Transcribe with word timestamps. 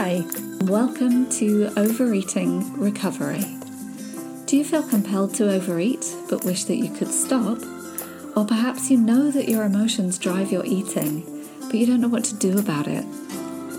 Hi, 0.00 0.24
welcome 0.60 1.28
to 1.30 1.72
Overeating 1.76 2.78
Recovery. 2.78 3.44
Do 4.46 4.56
you 4.56 4.62
feel 4.62 4.84
compelled 4.84 5.34
to 5.34 5.50
overeat 5.50 6.14
but 6.30 6.44
wish 6.44 6.62
that 6.66 6.76
you 6.76 6.88
could 6.94 7.08
stop? 7.08 7.58
Or 8.36 8.46
perhaps 8.46 8.92
you 8.92 8.96
know 8.96 9.32
that 9.32 9.48
your 9.48 9.64
emotions 9.64 10.16
drive 10.16 10.52
your 10.52 10.64
eating, 10.64 11.24
but 11.62 11.74
you 11.74 11.84
don't 11.84 12.00
know 12.00 12.06
what 12.06 12.22
to 12.26 12.36
do 12.36 12.58
about 12.58 12.86
it? 12.86 13.04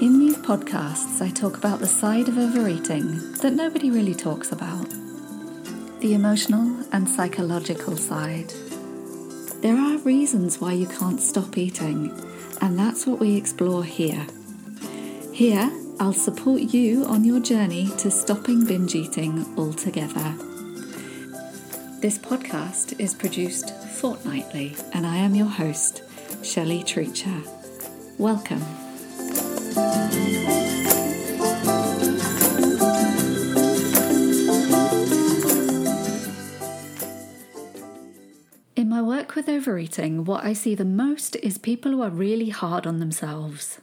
In 0.02 0.20
these 0.20 0.36
podcasts, 0.36 1.22
I 1.22 1.30
talk 1.30 1.56
about 1.56 1.80
the 1.80 1.88
side 1.88 2.28
of 2.28 2.38
overeating 2.38 3.32
that 3.36 3.54
nobody 3.54 3.90
really 3.90 4.14
talks 4.14 4.52
about 4.52 4.90
the 6.02 6.16
emotional 6.16 6.86
and 6.92 7.08
psychological 7.08 7.96
side. 7.96 8.52
There 9.62 9.78
are 9.78 9.98
reasons 10.00 10.60
why 10.60 10.74
you 10.74 10.88
can't 10.88 11.22
stop 11.22 11.58
eating, 11.58 12.12
and 12.60 12.78
that's 12.78 13.08
what 13.08 13.22
we 13.22 13.38
explore 13.38 13.86
here. 13.86 14.28
Here, 15.32 15.72
I'll 16.02 16.14
support 16.14 16.62
you 16.62 17.04
on 17.04 17.26
your 17.26 17.42
journey 17.42 17.92
to 17.98 18.10
stopping 18.10 18.64
binge 18.66 18.96
eating 18.96 19.46
altogether. 19.58 20.34
This 22.00 22.18
podcast 22.18 22.98
is 23.02 23.14
produced 23.14 23.76
fortnightly, 23.76 24.78
and 24.94 25.06
I 25.06 25.18
am 25.18 25.36
your 25.36 25.48
host, 25.48 26.02
Shelley 26.42 26.84
Treacher. 26.84 27.46
Welcome. 28.18 28.64
In 38.78 38.88
my 38.88 39.02
work 39.02 39.36
with 39.36 39.50
overeating, 39.50 40.24
what 40.24 40.46
I 40.46 40.54
see 40.54 40.76
the 40.76 40.86
most 40.86 41.36
is 41.36 41.58
people 41.58 41.92
who 41.92 42.02
are 42.02 42.10
really 42.10 42.50
hard 42.50 42.88
on 42.88 43.00
themselves. 43.00 43.80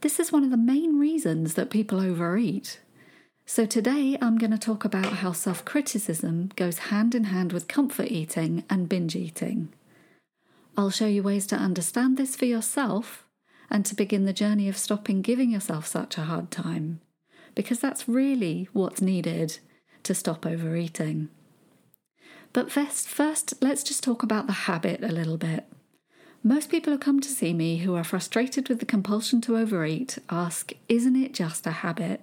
This 0.00 0.20
is 0.20 0.30
one 0.30 0.44
of 0.44 0.50
the 0.50 0.56
main 0.56 1.00
reasons 1.00 1.54
that 1.54 1.70
people 1.70 2.00
overeat. 2.00 2.78
So, 3.46 3.66
today 3.66 4.16
I'm 4.20 4.38
going 4.38 4.52
to 4.52 4.58
talk 4.58 4.84
about 4.84 5.14
how 5.14 5.32
self 5.32 5.64
criticism 5.64 6.50
goes 6.54 6.78
hand 6.78 7.16
in 7.16 7.24
hand 7.24 7.52
with 7.52 7.66
comfort 7.66 8.06
eating 8.08 8.62
and 8.70 8.88
binge 8.88 9.16
eating. 9.16 9.70
I'll 10.76 10.90
show 10.90 11.06
you 11.06 11.24
ways 11.24 11.48
to 11.48 11.56
understand 11.56 12.16
this 12.16 12.36
for 12.36 12.44
yourself 12.44 13.26
and 13.70 13.84
to 13.86 13.96
begin 13.96 14.24
the 14.24 14.32
journey 14.32 14.68
of 14.68 14.78
stopping 14.78 15.20
giving 15.20 15.50
yourself 15.50 15.86
such 15.86 16.16
a 16.16 16.22
hard 16.22 16.52
time, 16.52 17.00
because 17.56 17.80
that's 17.80 18.08
really 18.08 18.68
what's 18.72 19.00
needed 19.00 19.58
to 20.04 20.14
stop 20.14 20.46
overeating. 20.46 21.28
But 22.52 22.70
first, 22.70 23.08
first, 23.08 23.54
let's 23.60 23.82
just 23.82 24.04
talk 24.04 24.22
about 24.22 24.46
the 24.46 24.52
habit 24.52 25.02
a 25.02 25.08
little 25.08 25.38
bit. 25.38 25.64
Most 26.42 26.70
people 26.70 26.92
who 26.92 26.98
come 26.98 27.20
to 27.20 27.28
see 27.28 27.52
me 27.52 27.78
who 27.78 27.96
are 27.96 28.04
frustrated 28.04 28.68
with 28.68 28.78
the 28.78 28.86
compulsion 28.86 29.40
to 29.42 29.56
overeat 29.56 30.18
ask, 30.30 30.72
Isn't 30.88 31.16
it 31.16 31.34
just 31.34 31.66
a 31.66 31.72
habit? 31.72 32.20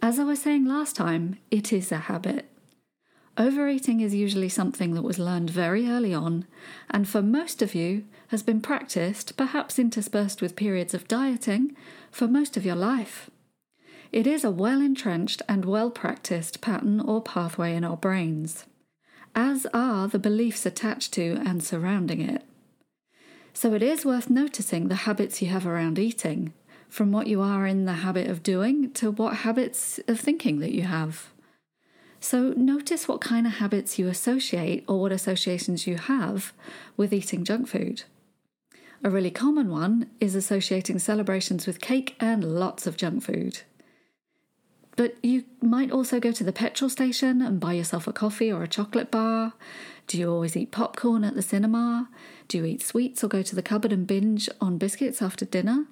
As 0.00 0.18
I 0.18 0.24
was 0.24 0.40
saying 0.40 0.64
last 0.64 0.94
time, 0.94 1.38
it 1.50 1.72
is 1.72 1.90
a 1.90 1.98
habit. 1.98 2.48
Overeating 3.36 4.00
is 4.00 4.14
usually 4.14 4.48
something 4.48 4.94
that 4.94 5.02
was 5.02 5.18
learned 5.18 5.50
very 5.50 5.88
early 5.88 6.14
on, 6.14 6.46
and 6.88 7.08
for 7.08 7.20
most 7.20 7.60
of 7.60 7.74
you 7.74 8.04
has 8.28 8.42
been 8.42 8.60
practiced, 8.60 9.36
perhaps 9.36 9.78
interspersed 9.78 10.40
with 10.40 10.56
periods 10.56 10.94
of 10.94 11.08
dieting, 11.08 11.76
for 12.10 12.28
most 12.28 12.56
of 12.56 12.64
your 12.64 12.76
life. 12.76 13.28
It 14.12 14.26
is 14.26 14.44
a 14.44 14.50
well 14.50 14.80
entrenched 14.80 15.42
and 15.48 15.64
well 15.64 15.90
practiced 15.90 16.60
pattern 16.60 17.00
or 17.00 17.20
pathway 17.20 17.74
in 17.74 17.84
our 17.84 17.96
brains, 17.96 18.66
as 19.34 19.66
are 19.74 20.06
the 20.06 20.18
beliefs 20.18 20.64
attached 20.64 21.12
to 21.14 21.42
and 21.44 21.62
surrounding 21.62 22.20
it. 22.20 22.44
So 23.56 23.72
it 23.72 23.82
is 23.82 24.04
worth 24.04 24.28
noticing 24.28 24.88
the 24.88 25.06
habits 25.06 25.40
you 25.40 25.48
have 25.48 25.66
around 25.66 25.98
eating, 25.98 26.52
from 26.90 27.10
what 27.10 27.26
you 27.26 27.40
are 27.40 27.66
in 27.66 27.86
the 27.86 27.94
habit 27.94 28.28
of 28.28 28.42
doing 28.42 28.90
to 28.92 29.10
what 29.10 29.38
habits 29.38 29.98
of 30.06 30.20
thinking 30.20 30.58
that 30.58 30.72
you 30.72 30.82
have. 30.82 31.32
So 32.20 32.52
notice 32.54 33.08
what 33.08 33.22
kind 33.22 33.46
of 33.46 33.54
habits 33.54 33.98
you 33.98 34.08
associate 34.08 34.84
or 34.86 35.00
what 35.00 35.10
associations 35.10 35.86
you 35.86 35.96
have 35.96 36.52
with 36.98 37.14
eating 37.14 37.44
junk 37.44 37.66
food. 37.66 38.02
A 39.02 39.08
really 39.08 39.30
common 39.30 39.70
one 39.70 40.10
is 40.20 40.34
associating 40.34 40.98
celebrations 40.98 41.66
with 41.66 41.80
cake 41.80 42.14
and 42.20 42.44
lots 42.44 42.86
of 42.86 42.98
junk 42.98 43.22
food. 43.22 43.60
But 44.96 45.16
you 45.22 45.44
might 45.62 45.90
also 45.90 46.20
go 46.20 46.30
to 46.32 46.44
the 46.44 46.52
petrol 46.52 46.90
station 46.90 47.40
and 47.40 47.58
buy 47.58 47.72
yourself 47.72 48.06
a 48.06 48.12
coffee 48.12 48.52
or 48.52 48.62
a 48.62 48.68
chocolate 48.68 49.10
bar. 49.10 49.54
Do 50.06 50.18
you 50.18 50.30
always 50.30 50.56
eat 50.56 50.72
popcorn 50.72 51.24
at 51.24 51.34
the 51.34 51.42
cinema? 51.42 52.08
Do 52.48 52.58
you 52.58 52.64
eat 52.64 52.82
sweets 52.82 53.24
or 53.24 53.28
go 53.28 53.42
to 53.42 53.54
the 53.54 53.62
cupboard 53.62 53.92
and 53.92 54.06
binge 54.06 54.48
on 54.60 54.78
biscuits 54.78 55.20
after 55.20 55.44
dinner? 55.44 55.86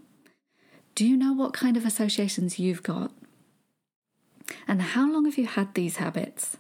Do 0.95 1.07
you 1.07 1.17
know 1.17 1.33
what 1.33 1.53
kind 1.53 1.77
of 1.77 1.85
associations 1.85 2.59
you've 2.59 2.83
got? 2.83 3.11
And 4.69 4.81
how 4.81 5.11
long 5.11 5.25
have 5.25 5.39
you 5.39 5.47
had 5.47 5.75
these 5.75 5.97
habits? 5.97 6.57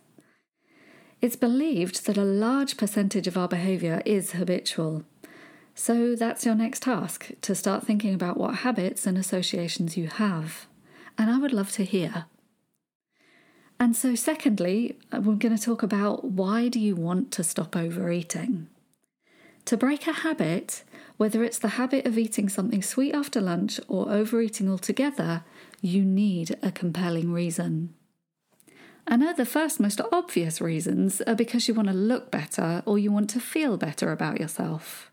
It's 1.21 1.37
believed 1.37 2.07
that 2.07 2.19
a 2.19 2.25
large 2.25 2.77
percentage 2.77 3.27
of 3.27 3.39
our 3.39 3.49
behaviour 3.49 4.03
is 4.05 4.33
habitual. 4.33 5.05
So 5.75 6.15
that's 6.15 6.45
your 6.45 6.55
next 6.55 6.83
task 6.83 7.31
to 7.43 7.55
start 7.55 7.87
thinking 7.87 8.15
about 8.15 8.37
what 8.37 8.57
habits 8.57 9.07
and 9.07 9.17
associations 9.17 9.97
you 9.97 10.09
have. 10.09 10.67
And 11.17 11.31
I 11.31 11.39
would 11.39 11.53
love 11.53 11.73
to 11.73 11.85
hear. 11.85 12.27
And 13.79 13.97
so, 13.97 14.15
secondly, 14.15 14.99
we're 15.13 15.35
going 15.35 15.57
to 15.57 15.63
talk 15.63 15.83
about 15.83 16.25
why 16.25 16.69
do 16.69 16.79
you 16.79 16.95
want 16.95 17.33
to 17.33 17.45
stop 17.45 17.77
overeating? 17.77 18.69
To 19.67 19.77
break 19.79 20.07
a 20.07 20.13
habit, 20.13 20.85
whether 21.17 21.43
it's 21.43 21.59
the 21.59 21.69
habit 21.69 22.07
of 22.07 22.19
eating 22.19 22.49
something 22.49 22.83
sweet 22.83 23.15
after 23.15 23.41
lunch 23.41 23.81
or 23.89 24.11
overeating 24.11 24.71
altogether, 24.71 25.43
you 25.81 26.05
need 26.05 26.57
a 26.63 26.71
compelling 26.71 27.33
reason. 27.33 27.95
I 29.07 29.17
know 29.17 29.33
the 29.33 29.47
first 29.47 29.81
most 29.81 30.01
obvious 30.13 30.61
reasons 30.61 31.21
are 31.23 31.35
because 31.35 31.69
you 31.69 31.75
want 31.75 31.89
to 31.89 31.95
look 31.95 32.31
better 32.31 32.83
or 32.87 32.99
you 32.99 33.13
want 33.13 33.31
to 33.31 33.41
feel 33.41 33.77
better 33.77 34.13
about 34.13 34.41
yourself. 34.41 35.11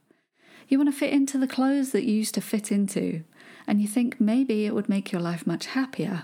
You 0.68 0.78
want 0.78 0.92
to 0.92 0.98
fit 0.98 1.12
into 1.12 1.38
the 1.38 1.48
clothes 1.48 1.92
that 1.92 2.06
you 2.06 2.14
used 2.14 2.34
to 2.36 2.42
fit 2.42 2.72
into, 2.72 3.24
and 3.68 3.82
you 3.82 3.88
think 3.88 4.22
maybe 4.22 4.66
it 4.66 4.74
would 4.74 4.88
make 4.88 5.12
your 5.12 5.22
life 5.22 5.46
much 5.46 5.68
happier. 5.68 6.24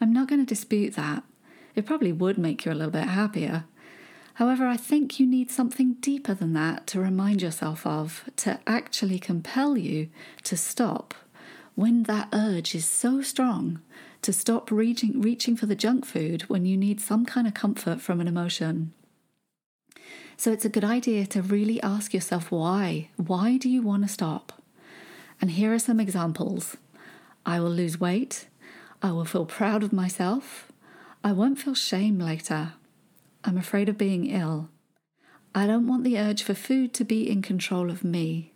I'm 0.00 0.12
not 0.12 0.28
going 0.28 0.40
to 0.40 0.46
dispute 0.46 0.94
that. 0.94 1.24
It 1.74 1.86
probably 1.86 2.12
would 2.12 2.38
make 2.38 2.64
you 2.64 2.72
a 2.72 2.74
little 2.74 2.92
bit 2.92 3.04
happier. 3.04 3.64
However, 4.34 4.66
I 4.66 4.76
think 4.76 5.20
you 5.20 5.26
need 5.26 5.50
something 5.50 5.94
deeper 6.00 6.34
than 6.34 6.52
that 6.54 6.86
to 6.88 7.00
remind 7.00 7.42
yourself 7.42 7.86
of, 7.86 8.24
to 8.36 8.60
actually 8.66 9.18
compel 9.18 9.76
you 9.76 10.08
to 10.44 10.56
stop 10.56 11.14
when 11.74 12.04
that 12.04 12.28
urge 12.32 12.74
is 12.74 12.86
so 12.86 13.22
strong 13.22 13.80
to 14.22 14.32
stop 14.32 14.70
reaching, 14.70 15.20
reaching 15.20 15.56
for 15.56 15.66
the 15.66 15.74
junk 15.74 16.06
food 16.06 16.42
when 16.42 16.64
you 16.64 16.76
need 16.76 17.00
some 17.00 17.26
kind 17.26 17.46
of 17.46 17.54
comfort 17.54 18.00
from 18.00 18.20
an 18.20 18.28
emotion. 18.28 18.92
So 20.36 20.52
it's 20.52 20.64
a 20.64 20.70
good 20.70 20.84
idea 20.84 21.26
to 21.26 21.42
really 21.42 21.82
ask 21.82 22.14
yourself 22.14 22.50
why. 22.50 23.10
Why 23.16 23.56
do 23.56 23.68
you 23.68 23.82
want 23.82 24.02
to 24.04 24.08
stop? 24.08 24.62
And 25.40 25.50
here 25.52 25.72
are 25.74 25.78
some 25.78 26.00
examples 26.00 26.76
I 27.44 27.58
will 27.58 27.70
lose 27.70 27.98
weight. 27.98 28.48
I 29.02 29.10
will 29.10 29.24
feel 29.24 29.44
proud 29.44 29.82
of 29.82 29.92
myself. 29.92 30.70
I 31.24 31.32
won't 31.32 31.58
feel 31.58 31.74
shame 31.74 32.18
later. 32.18 32.74
I'm 33.44 33.58
afraid 33.58 33.88
of 33.88 33.98
being 33.98 34.26
ill. 34.26 34.68
I 35.54 35.66
don't 35.66 35.86
want 35.86 36.04
the 36.04 36.18
urge 36.18 36.42
for 36.42 36.54
food 36.54 36.94
to 36.94 37.04
be 37.04 37.28
in 37.28 37.42
control 37.42 37.90
of 37.90 38.04
me. 38.04 38.52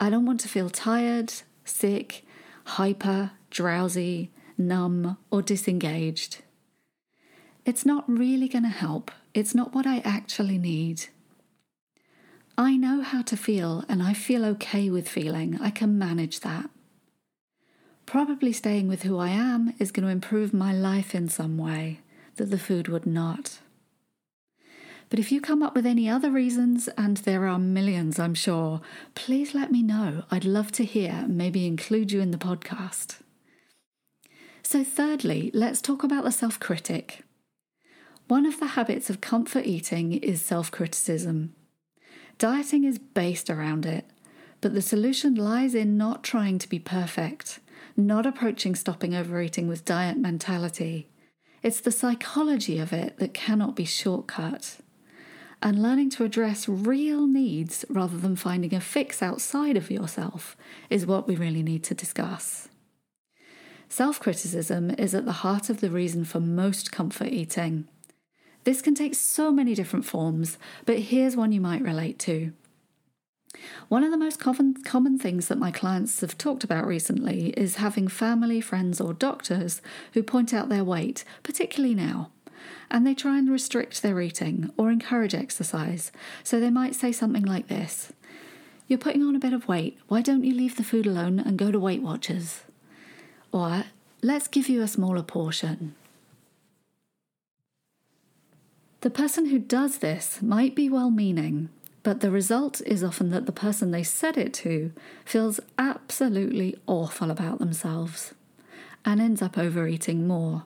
I 0.00 0.10
don't 0.10 0.26
want 0.26 0.40
to 0.40 0.48
feel 0.48 0.68
tired, 0.68 1.32
sick, 1.64 2.24
hyper, 2.64 3.32
drowsy, 3.50 4.30
numb, 4.58 5.16
or 5.30 5.42
disengaged. 5.42 6.42
It's 7.64 7.86
not 7.86 8.08
really 8.08 8.48
going 8.48 8.64
to 8.64 8.68
help. 8.68 9.10
It's 9.34 9.54
not 9.54 9.74
what 9.74 9.86
I 9.86 9.98
actually 9.98 10.58
need. 10.58 11.06
I 12.58 12.76
know 12.76 13.00
how 13.02 13.22
to 13.22 13.36
feel 13.36 13.84
and 13.88 14.02
I 14.02 14.12
feel 14.12 14.44
okay 14.44 14.90
with 14.90 15.08
feeling. 15.08 15.58
I 15.60 15.70
can 15.70 15.98
manage 15.98 16.40
that. 16.40 16.68
Probably 18.04 18.52
staying 18.52 18.88
with 18.88 19.04
who 19.04 19.18
I 19.18 19.28
am 19.28 19.74
is 19.78 19.92
going 19.92 20.04
to 20.04 20.12
improve 20.12 20.52
my 20.52 20.72
life 20.72 21.14
in 21.14 21.28
some 21.28 21.56
way 21.56 22.00
that 22.36 22.50
the 22.50 22.58
food 22.58 22.88
would 22.88 23.06
not. 23.06 23.60
But 25.12 25.18
if 25.18 25.30
you 25.30 25.42
come 25.42 25.62
up 25.62 25.74
with 25.74 25.84
any 25.84 26.08
other 26.08 26.30
reasons, 26.30 26.88
and 26.96 27.18
there 27.18 27.46
are 27.46 27.58
millions, 27.58 28.18
I'm 28.18 28.32
sure, 28.32 28.80
please 29.14 29.54
let 29.54 29.70
me 29.70 29.82
know. 29.82 30.24
I'd 30.30 30.46
love 30.46 30.72
to 30.72 30.86
hear, 30.86 31.26
maybe 31.28 31.66
include 31.66 32.12
you 32.12 32.22
in 32.22 32.30
the 32.30 32.38
podcast. 32.38 33.18
So, 34.62 34.82
thirdly, 34.82 35.50
let's 35.52 35.82
talk 35.82 36.02
about 36.02 36.24
the 36.24 36.32
self 36.32 36.58
critic. 36.58 37.24
One 38.26 38.46
of 38.46 38.58
the 38.58 38.68
habits 38.68 39.10
of 39.10 39.20
comfort 39.20 39.66
eating 39.66 40.14
is 40.14 40.42
self 40.42 40.70
criticism. 40.70 41.54
Dieting 42.38 42.84
is 42.84 42.98
based 42.98 43.50
around 43.50 43.84
it, 43.84 44.06
but 44.62 44.72
the 44.72 44.80
solution 44.80 45.34
lies 45.34 45.74
in 45.74 45.98
not 45.98 46.24
trying 46.24 46.58
to 46.58 46.68
be 46.70 46.78
perfect 46.78 47.60
not 47.94 48.24
approaching 48.24 48.74
stopping 48.74 49.14
overeating 49.14 49.68
with 49.68 49.84
diet 49.84 50.16
mentality. 50.16 51.10
It's 51.62 51.80
the 51.80 51.92
psychology 51.92 52.78
of 52.78 52.90
it 52.90 53.18
that 53.18 53.34
cannot 53.34 53.76
be 53.76 53.84
shortcut. 53.84 54.78
And 55.64 55.80
learning 55.80 56.10
to 56.10 56.24
address 56.24 56.68
real 56.68 57.28
needs 57.28 57.84
rather 57.88 58.18
than 58.18 58.34
finding 58.34 58.74
a 58.74 58.80
fix 58.80 59.22
outside 59.22 59.76
of 59.76 59.92
yourself 59.92 60.56
is 60.90 61.06
what 61.06 61.28
we 61.28 61.36
really 61.36 61.62
need 61.62 61.84
to 61.84 61.94
discuss. 61.94 62.68
Self 63.88 64.18
criticism 64.18 64.90
is 64.98 65.14
at 65.14 65.24
the 65.24 65.32
heart 65.44 65.70
of 65.70 65.80
the 65.80 65.90
reason 65.90 66.24
for 66.24 66.40
most 66.40 66.90
comfort 66.90 67.28
eating. 67.28 67.86
This 68.64 68.82
can 68.82 68.96
take 68.96 69.14
so 69.14 69.52
many 69.52 69.74
different 69.74 70.04
forms, 70.04 70.58
but 70.84 70.98
here's 70.98 71.36
one 71.36 71.52
you 71.52 71.60
might 71.60 71.82
relate 71.82 72.18
to. 72.20 72.52
One 73.88 74.02
of 74.02 74.10
the 74.10 74.16
most 74.16 74.40
common, 74.40 74.82
common 74.82 75.16
things 75.16 75.46
that 75.46 75.58
my 75.58 75.70
clients 75.70 76.22
have 76.22 76.38
talked 76.38 76.64
about 76.64 76.86
recently 76.86 77.50
is 77.50 77.76
having 77.76 78.08
family, 78.08 78.60
friends, 78.60 79.00
or 79.00 79.12
doctors 79.12 79.80
who 80.14 80.22
point 80.24 80.52
out 80.52 80.68
their 80.70 80.84
weight, 80.84 81.22
particularly 81.44 81.94
now. 81.94 82.30
And 82.90 83.06
they 83.06 83.14
try 83.14 83.38
and 83.38 83.50
restrict 83.50 84.02
their 84.02 84.20
eating 84.20 84.70
or 84.76 84.90
encourage 84.90 85.34
exercise. 85.34 86.12
So 86.42 86.60
they 86.60 86.70
might 86.70 86.94
say 86.94 87.12
something 87.12 87.44
like 87.44 87.68
this 87.68 88.12
You're 88.88 88.98
putting 88.98 89.22
on 89.22 89.36
a 89.36 89.40
bit 89.40 89.52
of 89.52 89.68
weight. 89.68 89.98
Why 90.08 90.22
don't 90.22 90.44
you 90.44 90.54
leave 90.54 90.76
the 90.76 90.84
food 90.84 91.06
alone 91.06 91.38
and 91.38 91.58
go 91.58 91.70
to 91.70 91.78
Weight 91.78 92.02
Watchers? 92.02 92.62
Or 93.52 93.84
let's 94.22 94.48
give 94.48 94.68
you 94.68 94.82
a 94.82 94.88
smaller 94.88 95.22
portion. 95.22 95.94
The 99.02 99.10
person 99.10 99.46
who 99.46 99.58
does 99.58 99.98
this 99.98 100.40
might 100.40 100.76
be 100.76 100.88
well 100.88 101.10
meaning, 101.10 101.70
but 102.04 102.20
the 102.20 102.30
result 102.30 102.80
is 102.82 103.02
often 103.02 103.30
that 103.30 103.46
the 103.46 103.52
person 103.52 103.90
they 103.90 104.04
said 104.04 104.36
it 104.36 104.54
to 104.54 104.92
feels 105.24 105.58
absolutely 105.76 106.76
awful 106.86 107.30
about 107.30 107.58
themselves 107.58 108.32
and 109.04 109.20
ends 109.20 109.42
up 109.42 109.58
overeating 109.58 110.26
more. 110.28 110.64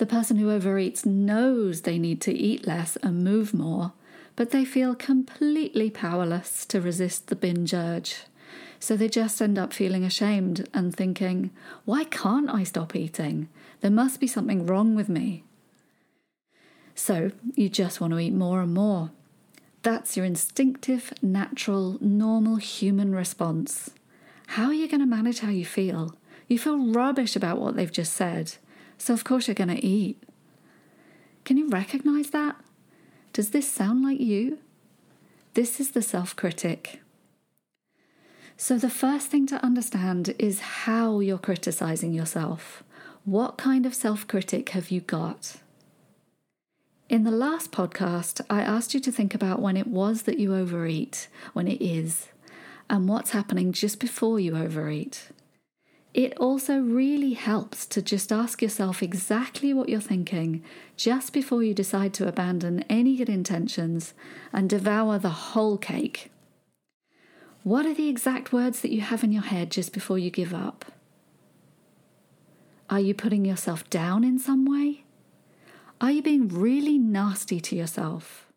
The 0.00 0.06
person 0.06 0.38
who 0.38 0.46
overeats 0.46 1.04
knows 1.04 1.82
they 1.82 1.98
need 1.98 2.22
to 2.22 2.32
eat 2.32 2.66
less 2.66 2.96
and 3.02 3.22
move 3.22 3.52
more, 3.52 3.92
but 4.34 4.48
they 4.48 4.64
feel 4.64 4.94
completely 4.94 5.90
powerless 5.90 6.64
to 6.68 6.80
resist 6.80 7.26
the 7.26 7.36
binge 7.36 7.74
urge. 7.74 8.22
So 8.78 8.96
they 8.96 9.10
just 9.10 9.42
end 9.42 9.58
up 9.58 9.74
feeling 9.74 10.02
ashamed 10.02 10.66
and 10.72 10.96
thinking, 10.96 11.50
why 11.84 12.04
can't 12.04 12.48
I 12.48 12.64
stop 12.64 12.96
eating? 12.96 13.50
There 13.82 13.90
must 13.90 14.20
be 14.20 14.26
something 14.26 14.64
wrong 14.64 14.94
with 14.94 15.10
me. 15.10 15.44
So 16.94 17.32
you 17.54 17.68
just 17.68 18.00
want 18.00 18.14
to 18.14 18.20
eat 18.20 18.32
more 18.32 18.62
and 18.62 18.72
more. 18.72 19.10
That's 19.82 20.16
your 20.16 20.24
instinctive, 20.24 21.12
natural, 21.20 21.98
normal 22.00 22.56
human 22.56 23.14
response. 23.14 23.90
How 24.46 24.64
are 24.68 24.72
you 24.72 24.88
going 24.88 25.00
to 25.00 25.06
manage 25.06 25.40
how 25.40 25.50
you 25.50 25.66
feel? 25.66 26.16
You 26.48 26.58
feel 26.58 26.90
rubbish 26.90 27.36
about 27.36 27.60
what 27.60 27.76
they've 27.76 27.92
just 27.92 28.14
said, 28.14 28.54
so 29.00 29.14
of 29.14 29.24
course 29.24 29.48
you're 29.48 29.54
going 29.54 29.74
to 29.74 29.84
eat. 29.84 30.22
Can 31.44 31.56
you 31.56 31.68
recognize 31.68 32.30
that? 32.30 32.56
Does 33.32 33.50
this 33.50 33.70
sound 33.70 34.04
like 34.04 34.20
you? 34.20 34.58
This 35.54 35.80
is 35.80 35.92
the 35.92 36.02
self 36.02 36.36
critic. 36.36 37.00
So, 38.56 38.76
the 38.76 38.90
first 38.90 39.28
thing 39.28 39.46
to 39.46 39.64
understand 39.64 40.34
is 40.38 40.60
how 40.60 41.20
you're 41.20 41.38
criticizing 41.38 42.12
yourself. 42.12 42.84
What 43.24 43.56
kind 43.56 43.86
of 43.86 43.94
self 43.94 44.28
critic 44.28 44.68
have 44.70 44.90
you 44.90 45.00
got? 45.00 45.56
In 47.08 47.24
the 47.24 47.30
last 47.30 47.72
podcast, 47.72 48.42
I 48.50 48.60
asked 48.60 48.92
you 48.92 49.00
to 49.00 49.10
think 49.10 49.34
about 49.34 49.62
when 49.62 49.78
it 49.78 49.86
was 49.86 50.22
that 50.22 50.38
you 50.38 50.54
overeat, 50.54 51.28
when 51.54 51.66
it 51.66 51.80
is, 51.82 52.28
and 52.90 53.08
what's 53.08 53.30
happening 53.30 53.72
just 53.72 53.98
before 53.98 54.38
you 54.38 54.56
overeat. 54.56 55.30
It 56.12 56.36
also 56.38 56.78
really 56.78 57.34
helps 57.34 57.86
to 57.86 58.02
just 58.02 58.32
ask 58.32 58.60
yourself 58.60 59.00
exactly 59.02 59.72
what 59.72 59.88
you're 59.88 60.00
thinking 60.00 60.62
just 60.96 61.32
before 61.32 61.62
you 61.62 61.72
decide 61.72 62.12
to 62.14 62.26
abandon 62.26 62.84
any 62.88 63.16
good 63.16 63.28
intentions 63.28 64.12
and 64.52 64.68
devour 64.68 65.18
the 65.18 65.30
whole 65.30 65.78
cake. 65.78 66.32
What 67.62 67.86
are 67.86 67.94
the 67.94 68.08
exact 68.08 68.52
words 68.52 68.80
that 68.80 68.90
you 68.90 69.02
have 69.02 69.22
in 69.22 69.32
your 69.32 69.42
head 69.42 69.70
just 69.70 69.92
before 69.92 70.18
you 70.18 70.30
give 70.30 70.52
up? 70.52 70.86
Are 72.88 73.00
you 73.00 73.14
putting 73.14 73.44
yourself 73.44 73.88
down 73.88 74.24
in 74.24 74.38
some 74.40 74.64
way? 74.64 75.04
Are 76.00 76.10
you 76.10 76.22
being 76.22 76.48
really 76.48 76.98
nasty 76.98 77.60
to 77.60 77.76
yourself? 77.76 78.49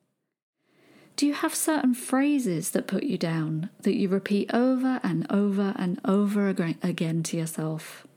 Do 1.16 1.28
you 1.28 1.34
have 1.34 1.54
certain 1.54 1.94
phrases 1.94 2.72
that 2.72 2.88
put 2.88 3.04
you 3.04 3.18
down 3.18 3.70
that 3.82 3.96
you 3.96 4.10
repeat 4.10 4.54
over 4.54 5.00
and 5.04 5.28
over 5.30 5.74
and 5.78 6.00
over 6.04 6.50
again 6.50 7.24
to 7.24 7.38
yourself? 7.38 8.08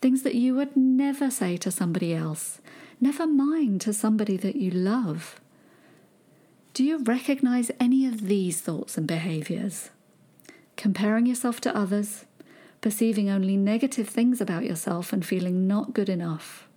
Things 0.00 0.22
that 0.22 0.34
you 0.34 0.54
would 0.54 0.76
never 0.76 1.30
say 1.30 1.56
to 1.56 1.70
somebody 1.70 2.14
else, 2.14 2.60
never 3.00 3.26
mind 3.26 3.80
to 3.82 3.92
somebody 3.92 4.36
that 4.36 4.56
you 4.56 4.70
love. 4.70 5.40
Do 6.74 6.84
you 6.84 6.98
recognize 6.98 7.70
any 7.80 8.06
of 8.06 8.26
these 8.28 8.60
thoughts 8.60 8.98
and 8.98 9.06
behaviors? 9.06 9.90
Comparing 10.76 11.26
yourself 11.26 11.60
to 11.62 11.76
others, 11.76 12.26
perceiving 12.80 13.28
only 13.28 13.56
negative 13.56 14.08
things 14.08 14.40
about 14.40 14.64
yourself 14.64 15.12
and 15.12 15.24
feeling 15.24 15.66
not 15.66 15.94
good 15.94 16.08
enough, 16.08 16.68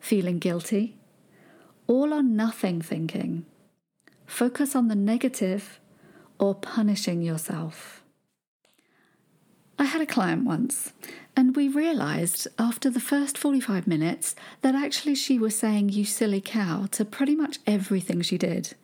feeling 0.00 0.38
guilty, 0.38 0.96
all 1.86 2.14
or 2.14 2.22
nothing 2.22 2.80
thinking, 2.80 3.44
focus 4.32 4.74
on 4.74 4.88
the 4.88 4.94
negative 4.94 5.78
or 6.38 6.54
punishing 6.54 7.20
yourself. 7.20 8.01
I 9.82 9.86
had 9.86 10.00
a 10.00 10.06
client 10.06 10.44
once, 10.44 10.92
and 11.34 11.56
we 11.56 11.66
realised 11.66 12.46
after 12.56 12.88
the 12.88 13.00
first 13.00 13.36
45 13.36 13.88
minutes 13.88 14.36
that 14.60 14.76
actually 14.76 15.16
she 15.16 15.40
was 15.40 15.58
saying, 15.58 15.88
You 15.88 16.04
silly 16.04 16.40
cow, 16.40 16.86
to 16.92 17.04
pretty 17.04 17.34
much 17.34 17.58
everything 17.66 18.22
she 18.22 18.38
did. 18.38 18.76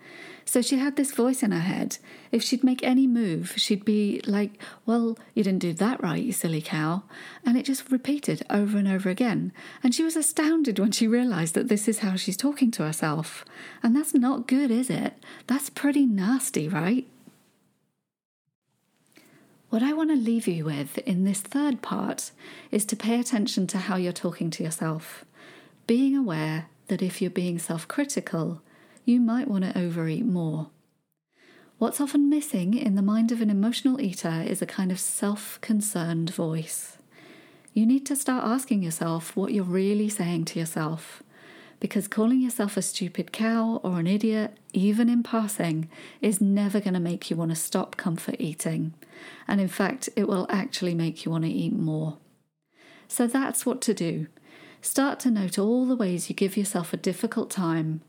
So 0.44 0.60
she 0.60 0.78
had 0.78 0.96
this 0.96 1.12
voice 1.12 1.44
in 1.44 1.52
her 1.52 1.60
head. 1.60 1.98
If 2.32 2.42
she'd 2.42 2.64
make 2.64 2.82
any 2.82 3.06
move, 3.06 3.52
she'd 3.56 3.84
be 3.84 4.20
like, 4.26 4.60
Well, 4.86 5.16
you 5.34 5.44
didn't 5.44 5.60
do 5.60 5.72
that 5.74 6.02
right, 6.02 6.20
you 6.20 6.32
silly 6.32 6.60
cow. 6.60 7.04
And 7.46 7.56
it 7.56 7.66
just 7.66 7.92
repeated 7.92 8.44
over 8.50 8.76
and 8.76 8.88
over 8.88 9.08
again. 9.08 9.52
And 9.84 9.94
she 9.94 10.02
was 10.02 10.16
astounded 10.16 10.80
when 10.80 10.90
she 10.90 11.06
realised 11.06 11.54
that 11.54 11.68
this 11.68 11.86
is 11.86 12.00
how 12.00 12.16
she's 12.16 12.36
talking 12.36 12.72
to 12.72 12.82
herself. 12.82 13.44
And 13.84 13.94
that's 13.94 14.14
not 14.14 14.48
good, 14.48 14.72
is 14.72 14.90
it? 14.90 15.14
That's 15.46 15.70
pretty 15.70 16.06
nasty, 16.06 16.66
right? 16.66 17.06
What 19.70 19.82
I 19.82 19.92
want 19.92 20.08
to 20.08 20.16
leave 20.16 20.48
you 20.48 20.64
with 20.64 20.96
in 20.98 21.24
this 21.24 21.42
third 21.42 21.82
part 21.82 22.30
is 22.70 22.86
to 22.86 22.96
pay 22.96 23.20
attention 23.20 23.66
to 23.66 23.78
how 23.78 23.96
you're 23.96 24.12
talking 24.12 24.48
to 24.50 24.64
yourself, 24.64 25.26
being 25.86 26.16
aware 26.16 26.68
that 26.86 27.02
if 27.02 27.20
you're 27.20 27.30
being 27.30 27.58
self 27.58 27.86
critical, 27.86 28.62
you 29.04 29.20
might 29.20 29.46
want 29.46 29.64
to 29.64 29.78
overeat 29.78 30.24
more. 30.24 30.70
What's 31.76 32.00
often 32.00 32.30
missing 32.30 32.72
in 32.72 32.94
the 32.94 33.02
mind 33.02 33.30
of 33.30 33.42
an 33.42 33.50
emotional 33.50 34.00
eater 34.00 34.42
is 34.46 34.62
a 34.62 34.66
kind 34.66 34.90
of 34.90 34.98
self 34.98 35.60
concerned 35.60 36.30
voice. 36.30 36.96
You 37.74 37.84
need 37.84 38.06
to 38.06 38.16
start 38.16 38.44
asking 38.44 38.82
yourself 38.82 39.36
what 39.36 39.52
you're 39.52 39.64
really 39.64 40.08
saying 40.08 40.46
to 40.46 40.58
yourself, 40.58 41.22
because 41.80 42.08
calling 42.08 42.40
yourself 42.40 42.76
a 42.76 42.82
stupid 42.82 43.32
cow 43.32 43.80
or 43.82 44.00
an 44.00 44.06
idiot, 44.06 44.56
even 44.72 45.08
in 45.08 45.22
passing, 45.22 45.88
is 46.20 46.40
never 46.40 46.80
going 46.80 46.94
to 46.94 47.00
make 47.00 47.30
you 47.30 47.36
want 47.36 47.50
to 47.50 47.56
stop 47.56 47.96
comfort 47.96 48.36
eating. 48.38 48.94
And 49.46 49.60
in 49.60 49.68
fact, 49.68 50.08
it 50.16 50.28
will 50.28 50.46
actually 50.48 50.94
make 50.94 51.24
you 51.24 51.30
want 51.30 51.44
to 51.44 51.50
eat 51.50 51.72
more. 51.72 52.18
So 53.06 53.26
that's 53.26 53.64
what 53.64 53.80
to 53.82 53.94
do. 53.94 54.26
Start 54.80 55.20
to 55.20 55.30
note 55.30 55.58
all 55.58 55.86
the 55.86 55.96
ways 55.96 56.28
you 56.28 56.36
give 56.36 56.56
yourself 56.56 56.92
a 56.92 56.96
difficult 56.98 57.50
time 57.50 58.02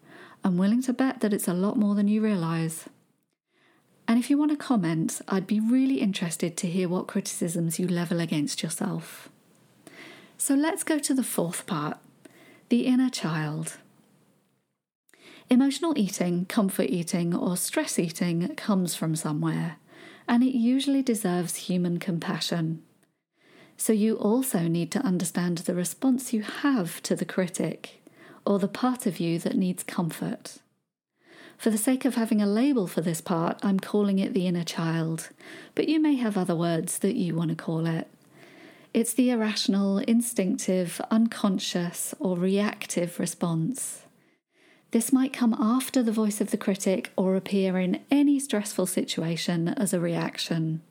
I'm 0.44 0.58
willing 0.58 0.82
to 0.84 0.94
bet 0.94 1.20
that 1.20 1.34
it's 1.34 1.48
a 1.48 1.54
lot 1.54 1.78
more 1.78 1.96
than 1.96 2.08
you 2.08 2.22
realise. 2.22 2.88
And 4.08 4.18
if 4.18 4.30
you 4.30 4.38
want 4.38 4.52
to 4.52 4.58
comment, 4.58 5.22
I'd 5.28 5.46
be 5.46 5.60
really 5.60 5.96
interested 5.96 6.58
to 6.58 6.68
hear 6.68 6.90
what 6.90 7.08
criticisms 7.08 7.78
you 7.78 7.88
level 7.88 8.20
against 8.20 8.64
yourself. 8.64 9.30
So 10.38 10.56
let's 10.56 10.84
go 10.84 10.98
to 10.98 11.14
the 11.14 11.24
fourth 11.24 11.68
part 11.68 11.98
the 12.70 12.86
inner 12.86 13.10
child. 13.10 13.78
Emotional 15.50 15.98
eating, 15.98 16.46
comfort 16.46 16.88
eating, 16.90 17.36
or 17.36 17.58
stress 17.58 17.98
eating 17.98 18.48
comes 18.56 18.94
from 18.94 19.16
somewhere, 19.16 19.78
and 20.28 20.44
it 20.44 20.56
usually 20.56 21.02
deserves 21.02 21.56
human 21.56 21.98
compassion. 21.98 22.84
So 23.76 23.92
you 23.92 24.16
also 24.18 24.68
need 24.68 24.92
to 24.92 25.00
understand 25.00 25.60
the 25.60 25.74
response 25.74 26.32
you 26.32 26.44
have 26.44 27.02
to 27.04 27.16
the 27.16 27.26
critic 27.26 28.04
or 28.46 28.60
the 28.60 28.68
part 28.68 29.08
of 29.08 29.20
you 29.20 29.40
that 29.40 29.56
needs 29.56 29.82
comfort. 29.82 30.60
For 31.58 31.72
the 31.72 31.78
sake 31.78 32.06
of 32.06 32.16
having 32.16 32.40
a 32.42 32.48
label 32.48 32.86
for 32.86 33.02
this 33.02 33.20
part, 33.20 33.58
I'm 33.64 33.80
calling 33.80 34.20
it 34.20 34.34
the 34.34 34.46
inner 34.46 34.64
child, 34.64 35.30
but 35.74 35.90
you 35.90 36.00
may 36.00 36.16
have 36.16 36.38
other 36.38 36.56
words 36.56 37.00
that 37.00 37.16
you 37.16 37.36
want 37.36 37.50
to 37.50 37.56
call 37.56 37.88
it. 37.88 38.08
It's 38.92 39.14
the 39.14 39.30
irrational, 39.30 40.00
instinctive, 40.00 41.00
unconscious, 41.12 42.16
or 42.20 42.36
reactive 42.36 43.20
response. 43.20 44.04
This 44.92 45.14
might 45.14 45.32
come 45.32 45.54
after 45.54 46.02
the 46.02 46.12
voice 46.12 46.42
of 46.42 46.50
the 46.50 46.58
critic 46.58 47.12
or 47.16 47.36
appear 47.36 47.78
in 47.78 48.02
any 48.10 48.40
stressful 48.40 48.88
situation 48.88 49.68
as 49.68 49.94
a 49.94 50.00
reaction. 50.00 50.82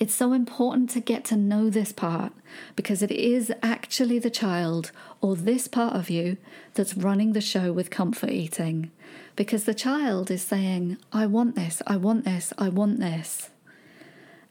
It's 0.00 0.16
so 0.16 0.32
important 0.32 0.90
to 0.90 1.00
get 1.00 1.24
to 1.26 1.36
know 1.36 1.70
this 1.70 1.92
part 1.92 2.32
because 2.74 3.02
it 3.02 3.12
is 3.12 3.52
actually 3.62 4.18
the 4.18 4.30
child 4.30 4.90
or 5.20 5.36
this 5.36 5.68
part 5.68 5.94
of 5.94 6.10
you 6.10 6.38
that's 6.74 6.96
running 6.96 7.34
the 7.34 7.40
show 7.40 7.72
with 7.72 7.88
comfort 7.88 8.30
eating. 8.30 8.90
Because 9.36 9.62
the 9.62 9.74
child 9.74 10.28
is 10.28 10.42
saying, 10.42 10.96
I 11.12 11.26
want 11.26 11.54
this, 11.54 11.82
I 11.86 11.98
want 11.98 12.24
this, 12.24 12.52
I 12.58 12.68
want 12.68 12.98
this. 12.98 13.51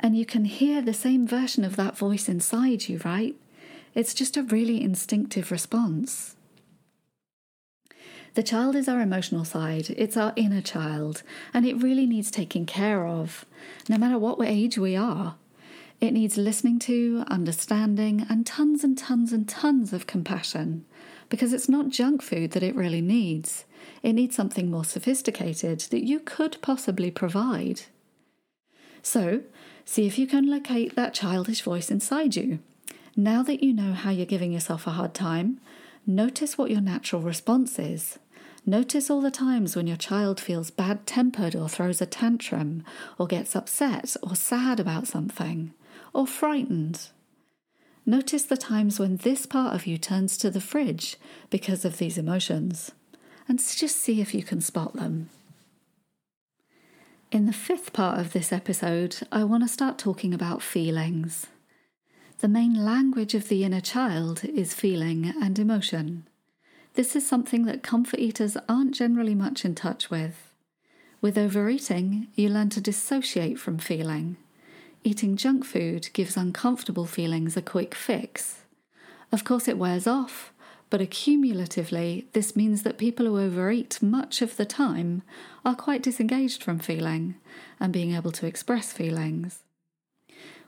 And 0.02 0.18
you 0.18 0.26
can 0.26 0.46
hear 0.46 0.82
the 0.82 0.94
same 0.94 1.28
version 1.28 1.64
of 1.64 1.76
that 1.76 1.96
voice 1.96 2.28
inside 2.28 2.90
you, 2.90 3.00
right? 3.06 3.36
It's 3.94 4.14
just 4.14 4.36
a 4.36 4.44
really 4.44 4.82
instinctive 4.82 5.52
response. 5.52 6.36
The 8.34 8.44
child 8.44 8.76
is 8.76 8.88
our 8.88 9.02
emotional 9.02 9.44
side, 9.44 9.90
it's 9.92 10.16
our 10.16 10.32
inner 10.38 10.62
child, 10.62 11.22
and 11.54 11.66
it 11.66 11.82
really 11.82 12.06
needs 12.06 12.32
taking 12.32 12.66
care 12.66 13.06
of, 13.06 13.46
no 13.90 13.98
matter 13.98 14.18
what 14.18 14.42
age 14.42 14.78
we 14.78 14.96
are. 14.96 15.36
It 16.00 16.14
needs 16.14 16.38
listening 16.38 16.80
to, 16.80 17.26
understanding, 17.28 18.26
and 18.30 18.48
tons 18.48 18.86
and 18.86 18.98
tons 18.98 19.34
and 19.34 19.48
tons 19.48 19.92
of 19.92 20.08
compassion, 20.08 20.86
because 21.30 21.52
it's 21.52 21.70
not 21.70 21.90
junk 21.90 22.24
food 22.24 22.52
that 22.52 22.64
it 22.64 22.76
really 22.76 23.02
needs. 23.02 23.66
It 24.02 24.14
needs 24.14 24.36
something 24.36 24.72
more 24.72 24.86
sophisticated 24.86 25.82
that 25.92 26.06
you 26.06 26.20
could 26.20 26.58
possibly 26.62 27.12
provide. 27.12 27.82
So, 29.04 29.42
see 29.92 30.08
if 30.08 30.18
you 30.18 30.26
can 30.26 30.50
locate 30.50 30.96
that 30.96 31.14
childish 31.14 31.62
voice 31.64 31.92
inside 31.92 32.34
you. 32.34 32.60
Now 33.18 33.44
that 33.44 33.62
you 33.62 33.74
know 33.74 33.92
how 33.92 34.10
you're 34.10 34.26
giving 34.26 34.54
yourself 34.54 34.88
a 34.88 34.92
hard 34.92 35.14
time, 35.14 35.60
notice 36.08 36.58
what 36.58 36.72
your 36.72 36.80
natural 36.80 37.22
response 37.22 37.78
is. 37.78 38.18
Notice 38.66 39.10
all 39.10 39.20
the 39.20 39.30
times 39.30 39.76
when 39.76 39.88
your 39.88 39.98
child 39.98 40.40
feels 40.40 40.72
bad 40.72 41.06
tempered 41.06 41.58
or 41.58 41.68
throws 41.68 42.02
a 42.02 42.06
tantrum, 42.06 42.86
or 43.18 43.28
gets 43.28 43.54
upset 43.54 44.16
or 44.24 44.34
sad 44.34 44.80
about 44.80 45.08
something, 45.08 45.74
or 46.14 46.26
frightened. 46.26 47.10
Notice 48.06 48.44
the 48.44 48.56
times 48.56 48.98
when 48.98 49.18
this 49.18 49.46
part 49.46 49.76
of 49.76 49.86
you 49.86 49.98
turns 49.98 50.38
to 50.38 50.50
the 50.50 50.62
fridge 50.62 51.18
because 51.50 51.84
of 51.84 51.98
these 51.98 52.18
emotions, 52.18 52.94
and 53.46 53.60
just 53.60 53.98
see 53.98 54.22
if 54.22 54.34
you 54.34 54.42
can 54.42 54.62
spot 54.62 54.94
them. 54.94 55.30
In 57.32 57.46
the 57.46 57.54
fifth 57.54 57.94
part 57.94 58.20
of 58.20 58.34
this 58.34 58.52
episode, 58.52 59.16
I 59.32 59.46
want 59.46 59.64
to 59.64 59.70
start 59.70 59.98
talking 59.98 60.34
about 60.34 60.62
feelings. 60.62 61.48
The 62.40 62.50
main 62.50 62.84
language 62.84 63.34
of 63.34 63.48
the 63.48 63.64
inner 63.64 63.80
child 63.80 64.44
is 64.44 64.74
feeling 64.74 65.34
and 65.42 65.58
emotion. 65.58 66.28
This 66.96 67.16
is 67.16 67.26
something 67.26 67.64
that 67.68 67.84
comfort 67.84 68.20
eaters 68.20 68.58
aren't 68.68 68.94
generally 68.94 69.34
much 69.34 69.64
in 69.64 69.76
touch 69.76 70.10
with. 70.10 70.52
With 71.22 71.38
overeating, 71.38 72.28
you 72.36 72.50
learn 72.50 72.68
to 72.72 72.82
dissociate 72.82 73.58
from 73.58 73.78
feeling. 73.78 74.36
Eating 75.06 75.38
junk 75.38 75.64
food 75.64 76.10
gives 76.12 76.36
uncomfortable 76.36 77.06
feelings 77.06 77.56
a 77.56 77.62
quick 77.62 77.96
fix. 77.96 78.64
Of 79.32 79.46
course, 79.46 79.70
it 79.70 79.78
wears 79.78 80.06
off, 80.06 80.51
but 80.92 81.00
accumulatively, 81.00 82.26
this 82.34 82.54
means 82.54 82.84
that 82.84 82.98
people 82.98 83.26
who 83.26 83.40
overeat 83.40 84.04
much 84.04 84.42
of 84.42 84.58
the 84.58 84.66
time 84.66 85.24
are 85.64 85.74
quite 85.74 86.04
disengaged 86.04 86.62
from 86.62 86.80
feeling 86.80 87.36
and 87.80 87.94
being 87.94 88.14
able 88.14 88.34
to 88.34 88.46
express 88.46 88.92
feelings. 88.92 89.60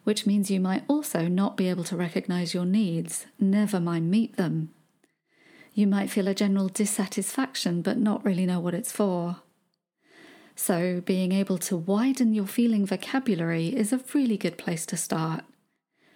Which 0.05 0.25
means 0.25 0.49
you 0.49 0.61
might 0.61 0.85
also 0.87 1.27
not 1.27 1.57
be 1.57 1.69
able 1.69 1.83
to 1.83 1.97
recognize 1.97 2.53
your 2.53 2.65
needs, 2.65 3.25
never 3.37 3.81
mind 3.81 4.09
meet 4.09 4.37
them. 4.37 4.71
You 5.73 5.87
might 5.87 6.09
feel 6.09 6.29
a 6.29 6.33
general 6.33 6.69
dissatisfaction 6.69 7.81
but 7.81 7.97
not 7.97 8.23
really 8.23 8.45
know 8.45 8.61
what 8.61 8.73
it's 8.73 8.93
for. 8.93 9.41
So, 10.55 11.01
being 11.01 11.33
able 11.33 11.57
to 11.57 11.75
widen 11.75 12.33
your 12.33 12.47
feeling 12.47 12.85
vocabulary 12.85 13.75
is 13.75 13.91
a 13.91 13.99
really 14.13 14.37
good 14.37 14.57
place 14.57 14.85
to 14.85 14.95
start. 14.95 15.43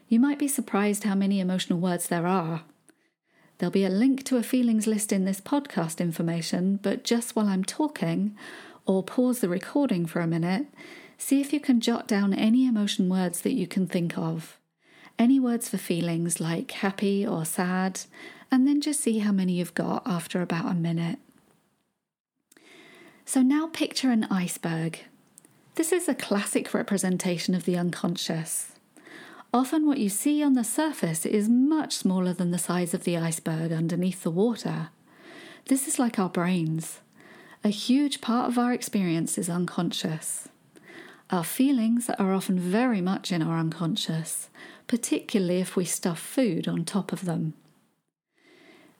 You 0.08 0.22
might 0.22 0.40
be 0.40 0.48
surprised 0.48 1.04
how 1.04 1.16
many 1.16 1.42
emotional 1.42 1.80
words 1.80 2.08
there 2.08 2.28
are. 2.28 2.64
There'll 3.58 3.72
be 3.72 3.86
a 3.86 3.90
link 3.90 4.24
to 4.26 4.38
a 4.38 4.44
feelings 4.44 4.86
list 4.86 5.12
in 5.12 5.26
this 5.26 5.42
podcast 5.42 6.00
information, 6.00 6.80
but 6.82 7.04
just 7.04 7.36
while 7.36 7.48
I'm 7.48 7.64
talking, 7.64 8.36
or 8.86 9.02
pause 9.02 9.40
the 9.40 9.50
recording 9.50 10.06
for 10.06 10.20
a 10.20 10.28
minute, 10.28 10.68
see 11.18 11.42
if 11.42 11.52
you 11.52 11.60
can 11.60 11.82
jot 11.82 12.08
down 12.08 12.34
any 12.34 12.68
emotion 12.68 13.10
words 13.10 13.42
that 13.42 13.54
you 13.54 13.66
can 13.66 13.88
think 13.88 14.18
of. 14.18 14.58
Any 15.18 15.40
words 15.40 15.70
for 15.70 15.78
feelings 15.78 16.40
like 16.40 16.70
happy 16.72 17.26
or 17.26 17.46
sad, 17.46 18.02
and 18.52 18.68
then 18.68 18.80
just 18.80 19.02
see 19.02 19.20
how 19.20 19.32
many 19.32 19.54
you've 19.54 19.74
got 19.74 20.04
after 20.06 20.42
about 20.42 20.72
a 20.72 20.76
minute. 20.76 21.18
So 23.26 23.42
now 23.42 23.68
picture 23.68 24.12
an 24.12 24.26
iceberg. 24.26 25.00
This 25.76 25.92
is 25.92 26.08
a 26.08 26.16
classic 26.16 26.74
representation 26.74 27.56
of 27.56 27.66
the 27.66 27.78
unconscious. 27.78 28.77
Often, 29.58 29.88
what 29.88 29.98
you 29.98 30.08
see 30.08 30.44
on 30.44 30.54
the 30.54 30.64
surface 30.64 31.26
is 31.26 31.50
much 31.50 31.94
smaller 31.94 32.32
than 32.32 32.52
the 32.52 32.60
size 32.60 32.94
of 32.94 33.06
the 33.06 33.18
iceberg 33.18 33.72
underneath 33.72 34.22
the 34.22 34.30
water. 34.30 34.90
This 35.66 35.88
is 35.88 35.98
like 35.98 36.20
our 36.20 36.30
brains. 36.30 37.00
A 37.64 37.70
huge 37.70 38.22
part 38.22 38.50
of 38.50 38.60
our 38.60 38.72
experience 38.72 39.36
is 39.36 39.50
unconscious. 39.50 40.48
Our 41.32 41.44
feelings 41.44 42.08
are 42.20 42.36
often 42.36 42.60
very 42.60 43.02
much 43.02 43.32
in 43.32 43.42
our 43.42 43.58
unconscious, 43.58 44.50
particularly 44.86 45.60
if 45.60 45.76
we 45.76 45.86
stuff 45.86 46.20
food 46.20 46.68
on 46.68 46.86
top 46.86 47.12
of 47.12 47.26
them 47.26 47.56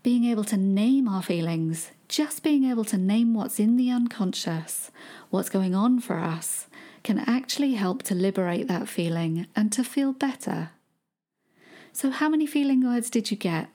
being 0.02 0.24
able 0.24 0.46
to 0.46 0.56
name 0.56 1.08
our 1.08 1.22
feelings, 1.22 1.92
just 2.08 2.42
being 2.42 2.64
able 2.64 2.86
to 2.86 2.98
name 2.98 3.34
what's 3.34 3.60
in 3.60 3.76
the 3.76 3.92
unconscious, 3.92 4.90
what's 5.30 5.50
going 5.50 5.76
on 5.76 6.00
for 6.00 6.18
us, 6.18 6.68
can 7.04 7.20
actually 7.20 7.74
help 7.74 8.04
to 8.04 8.16
liberate 8.16 8.68
that 8.68 8.88
feeling 8.88 9.48
and 9.56 9.72
to 9.72 9.84
feel 9.84 10.14
better. 10.14 10.72
So, 11.94 12.12
how 12.12 12.30
many 12.30 12.46
feeling 12.46 12.86
words 12.86 13.10
did 13.10 13.32
you 13.32 13.38
get? 13.38 13.70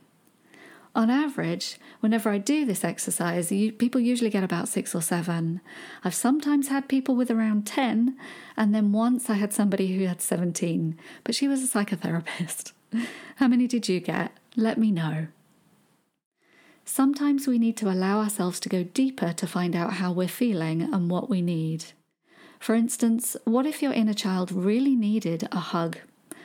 On 0.94 1.08
average, 1.08 1.78
whenever 2.00 2.28
I 2.28 2.36
do 2.36 2.66
this 2.66 2.84
exercise, 2.84 3.50
you, 3.50 3.72
people 3.72 4.00
usually 4.00 4.28
get 4.28 4.44
about 4.44 4.68
six 4.68 4.94
or 4.94 5.00
seven. 5.00 5.62
I've 6.04 6.14
sometimes 6.14 6.68
had 6.68 6.86
people 6.86 7.16
with 7.16 7.30
around 7.30 7.66
10, 7.66 8.14
and 8.58 8.74
then 8.74 8.92
once 8.92 9.30
I 9.30 9.34
had 9.34 9.54
somebody 9.54 9.96
who 9.96 10.06
had 10.06 10.20
17, 10.20 10.98
but 11.24 11.34
she 11.34 11.48
was 11.48 11.64
a 11.64 11.66
psychotherapist. 11.66 12.72
How 13.36 13.48
many 13.48 13.66
did 13.66 13.88
you 13.88 14.00
get? 14.00 14.32
Let 14.54 14.76
me 14.76 14.90
know. 14.90 15.28
Sometimes 16.84 17.46
we 17.46 17.58
need 17.58 17.78
to 17.78 17.90
allow 17.90 18.20
ourselves 18.20 18.60
to 18.60 18.68
go 18.68 18.82
deeper 18.82 19.32
to 19.32 19.46
find 19.46 19.74
out 19.74 19.94
how 19.94 20.12
we're 20.12 20.28
feeling 20.28 20.82
and 20.82 21.10
what 21.10 21.30
we 21.30 21.40
need. 21.40 21.86
For 22.62 22.76
instance, 22.76 23.36
what 23.42 23.66
if 23.66 23.82
your 23.82 23.92
inner 23.92 24.14
child 24.14 24.52
really 24.52 24.94
needed 24.94 25.48
a 25.50 25.58
hug 25.58 25.98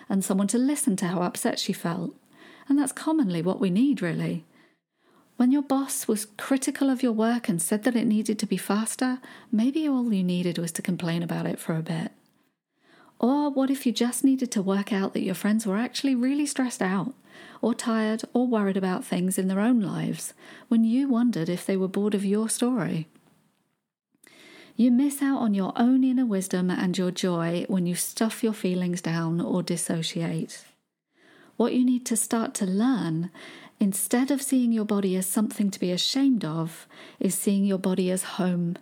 and 0.10 0.26
someone 0.26 0.48
to 0.48 0.58
listen 0.58 0.96
to 0.96 1.06
how 1.06 1.22
upset 1.22 1.60
she 1.60 1.74
felt? 1.74 2.16
And 2.68 2.80
that's 2.80 2.92
commonly 2.92 3.44
what 3.44 3.60
we 3.60 3.70
need, 3.70 4.02
really. 4.02 4.44
When 5.36 5.52
your 5.52 5.62
boss 5.62 6.08
was 6.08 6.26
critical 6.36 6.90
of 6.90 7.04
your 7.04 7.12
work 7.12 7.48
and 7.48 7.62
said 7.62 7.84
that 7.84 7.96
it 7.96 8.08
needed 8.08 8.40
to 8.40 8.48
be 8.48 8.58
faster, 8.58 9.20
maybe 9.52 9.88
all 9.88 10.12
you 10.12 10.24
needed 10.24 10.58
was 10.58 10.72
to 10.72 10.82
complain 10.82 11.22
about 11.22 11.46
it 11.46 11.60
for 11.60 11.76
a 11.76 11.84
bit. 11.84 12.12
Or 13.20 13.52
what 13.52 13.70
if 13.70 13.86
you 13.86 13.92
just 13.92 14.24
needed 14.24 14.50
to 14.54 14.62
work 14.64 14.92
out 14.92 15.14
that 15.14 15.22
your 15.22 15.36
friends 15.36 15.68
were 15.68 15.78
actually 15.78 16.16
really 16.16 16.48
stressed 16.48 16.82
out, 16.82 17.14
or 17.62 17.76
tired, 17.76 18.24
or 18.34 18.48
worried 18.48 18.76
about 18.76 19.06
things 19.06 19.38
in 19.38 19.50
their 19.50 19.60
own 19.60 19.82
lives, 19.82 20.34
when 20.68 20.84
you 20.84 21.10
wondered 21.10 21.48
if 21.48 21.64
they 21.64 21.78
were 21.78 21.88
bored 21.88 22.16
of 22.16 22.26
your 22.26 22.50
story? 22.50 23.08
You 24.78 24.92
miss 24.92 25.22
out 25.22 25.40
on 25.40 25.54
your 25.54 25.74
own 25.76 26.06
inner 26.06 26.26
wisdom 26.26 26.70
and 26.70 26.98
your 26.98 27.12
joy 27.12 27.66
when 27.68 27.86
you 27.86 27.96
stuff 27.96 28.42
your 28.42 28.54
feelings 28.54 29.02
down 29.02 29.42
or 29.42 29.62
dissociate. 29.62 30.64
What 31.58 31.74
you 31.74 31.84
need 31.84 32.06
to 32.06 32.16
start 32.16 32.54
to 32.56 32.66
learn, 32.66 33.30
instead 33.78 34.32
of 34.32 34.42
seeing 34.42 34.72
your 34.72 34.86
body 34.86 35.18
as 35.18 35.26
something 35.26 35.70
to 35.72 35.80
be 35.80 35.92
ashamed 35.92 36.46
of, 36.46 36.88
is 37.20 37.36
seeing 37.36 37.66
your 37.66 37.80
body 37.80 38.10
as 38.10 38.24
home 38.24 38.78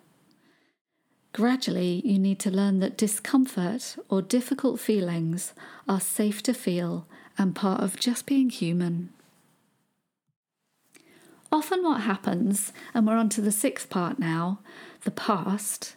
Gradually, 1.36 2.02
you 2.06 2.18
need 2.18 2.40
to 2.40 2.50
learn 2.50 2.80
that 2.80 2.96
discomfort 2.96 3.98
or 4.08 4.22
difficult 4.22 4.80
feelings 4.80 5.52
are 5.86 6.00
safe 6.00 6.42
to 6.44 6.54
feel 6.54 7.08
and 7.38 7.54
part 7.54 7.82
of 7.82 8.00
just 8.00 8.26
being 8.26 8.50
human. 8.50 9.10
Often, 11.56 11.84
what 11.84 12.02
happens, 12.02 12.74
and 12.94 13.08
we're 13.08 13.16
on 13.16 13.30
to 13.30 13.40
the 13.40 13.50
sixth 13.50 13.90
part 13.90 14.20
now 14.20 14.60
the 15.06 15.10
past. 15.12 15.96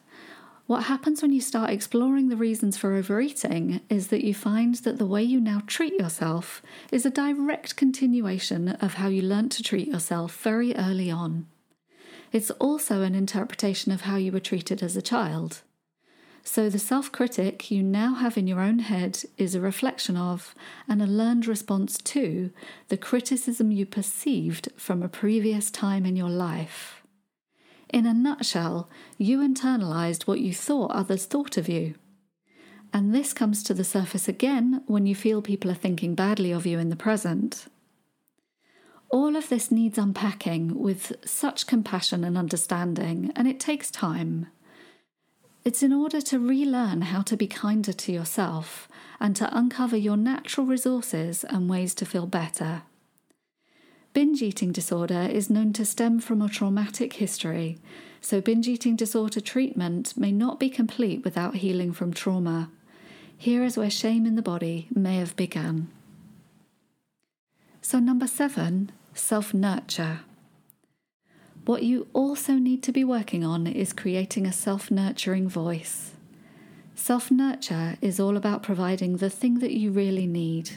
What 0.68 0.84
happens 0.84 1.20
when 1.20 1.32
you 1.32 1.40
start 1.40 1.70
exploring 1.70 2.28
the 2.28 2.36
reasons 2.36 2.76
for 2.76 2.94
overeating 2.94 3.80
is 3.88 4.06
that 4.06 4.22
you 4.22 4.34
find 4.34 4.76
that 4.76 4.98
the 4.98 5.04
way 5.04 5.24
you 5.24 5.40
now 5.40 5.62
treat 5.66 5.94
yourself 5.94 6.62
is 6.92 7.04
a 7.04 7.10
direct 7.10 7.74
continuation 7.74 8.68
of 8.68 8.94
how 8.94 9.08
you 9.08 9.20
learnt 9.20 9.50
to 9.50 9.64
treat 9.64 9.88
yourself 9.88 10.40
very 10.44 10.76
early 10.76 11.10
on. 11.10 11.48
It's 12.30 12.52
also 12.52 13.02
an 13.02 13.16
interpretation 13.16 13.90
of 13.90 14.02
how 14.02 14.14
you 14.14 14.30
were 14.30 14.38
treated 14.38 14.80
as 14.80 14.96
a 14.96 15.02
child. 15.02 15.62
So 16.50 16.70
the 16.70 16.78
self 16.78 17.12
critic 17.12 17.70
you 17.70 17.82
now 17.82 18.14
have 18.14 18.38
in 18.38 18.46
your 18.46 18.60
own 18.60 18.78
head 18.78 19.22
is 19.36 19.54
a 19.54 19.60
reflection 19.60 20.16
of 20.16 20.54
and 20.88 21.02
a 21.02 21.06
learned 21.06 21.46
response 21.46 21.98
to 21.98 22.50
the 22.88 22.96
criticism 22.96 23.70
you 23.70 23.84
perceived 23.84 24.70
from 24.74 25.02
a 25.02 25.10
previous 25.10 25.70
time 25.70 26.06
in 26.06 26.16
your 26.16 26.30
life. 26.30 27.02
In 27.90 28.06
a 28.06 28.14
nutshell, 28.14 28.88
you 29.18 29.40
internalized 29.40 30.22
what 30.22 30.40
you 30.40 30.54
thought 30.54 30.90
others 30.92 31.26
thought 31.26 31.58
of 31.58 31.68
you. 31.68 31.96
And 32.94 33.14
this 33.14 33.34
comes 33.34 33.62
to 33.64 33.74
the 33.74 33.84
surface 33.84 34.26
again 34.26 34.82
when 34.86 35.04
you 35.04 35.14
feel 35.14 35.42
people 35.42 35.70
are 35.70 35.74
thinking 35.74 36.14
badly 36.14 36.50
of 36.50 36.64
you 36.64 36.78
in 36.78 36.88
the 36.88 36.96
present. 36.96 37.66
All 39.10 39.36
of 39.36 39.50
this 39.50 39.70
needs 39.70 39.98
unpacking 39.98 40.78
with 40.78 41.12
such 41.26 41.66
compassion 41.66 42.24
and 42.24 42.38
understanding, 42.38 43.32
and 43.36 43.46
it 43.46 43.60
takes 43.60 43.90
time. 43.90 44.46
It's 45.64 45.82
in 45.82 45.92
order 45.92 46.20
to 46.22 46.38
relearn 46.38 47.02
how 47.02 47.22
to 47.22 47.36
be 47.36 47.46
kinder 47.46 47.92
to 47.92 48.12
yourself 48.12 48.88
and 49.20 49.34
to 49.36 49.56
uncover 49.56 49.96
your 49.96 50.16
natural 50.16 50.66
resources 50.66 51.44
and 51.44 51.68
ways 51.68 51.94
to 51.96 52.06
feel 52.06 52.26
better. 52.26 52.82
Binge 54.14 54.42
eating 54.42 54.72
disorder 54.72 55.28
is 55.30 55.50
known 55.50 55.72
to 55.74 55.84
stem 55.84 56.20
from 56.20 56.40
a 56.40 56.48
traumatic 56.48 57.14
history, 57.14 57.78
so 58.20 58.40
binge 58.40 58.66
eating 58.66 58.96
disorder 58.96 59.40
treatment 59.40 60.16
may 60.16 60.32
not 60.32 60.58
be 60.58 60.70
complete 60.70 61.22
without 61.24 61.56
healing 61.56 61.92
from 61.92 62.12
trauma. 62.12 62.70
Here 63.36 63.62
is 63.62 63.76
where 63.76 63.90
shame 63.90 64.26
in 64.26 64.34
the 64.34 64.42
body 64.42 64.88
may 64.94 65.18
have 65.18 65.36
begun. 65.36 65.88
So, 67.80 67.98
number 68.00 68.26
seven, 68.26 68.90
self 69.14 69.54
nurture. 69.54 70.20
What 71.68 71.82
you 71.82 72.06
also 72.14 72.54
need 72.54 72.82
to 72.84 72.92
be 72.92 73.04
working 73.04 73.44
on 73.44 73.66
is 73.66 73.92
creating 73.92 74.46
a 74.46 74.52
self 74.52 74.90
nurturing 74.90 75.50
voice. 75.50 76.12
Self 76.94 77.30
nurture 77.30 77.98
is 78.00 78.18
all 78.18 78.38
about 78.38 78.62
providing 78.62 79.18
the 79.18 79.28
thing 79.28 79.58
that 79.58 79.74
you 79.74 79.90
really 79.90 80.26
need 80.26 80.70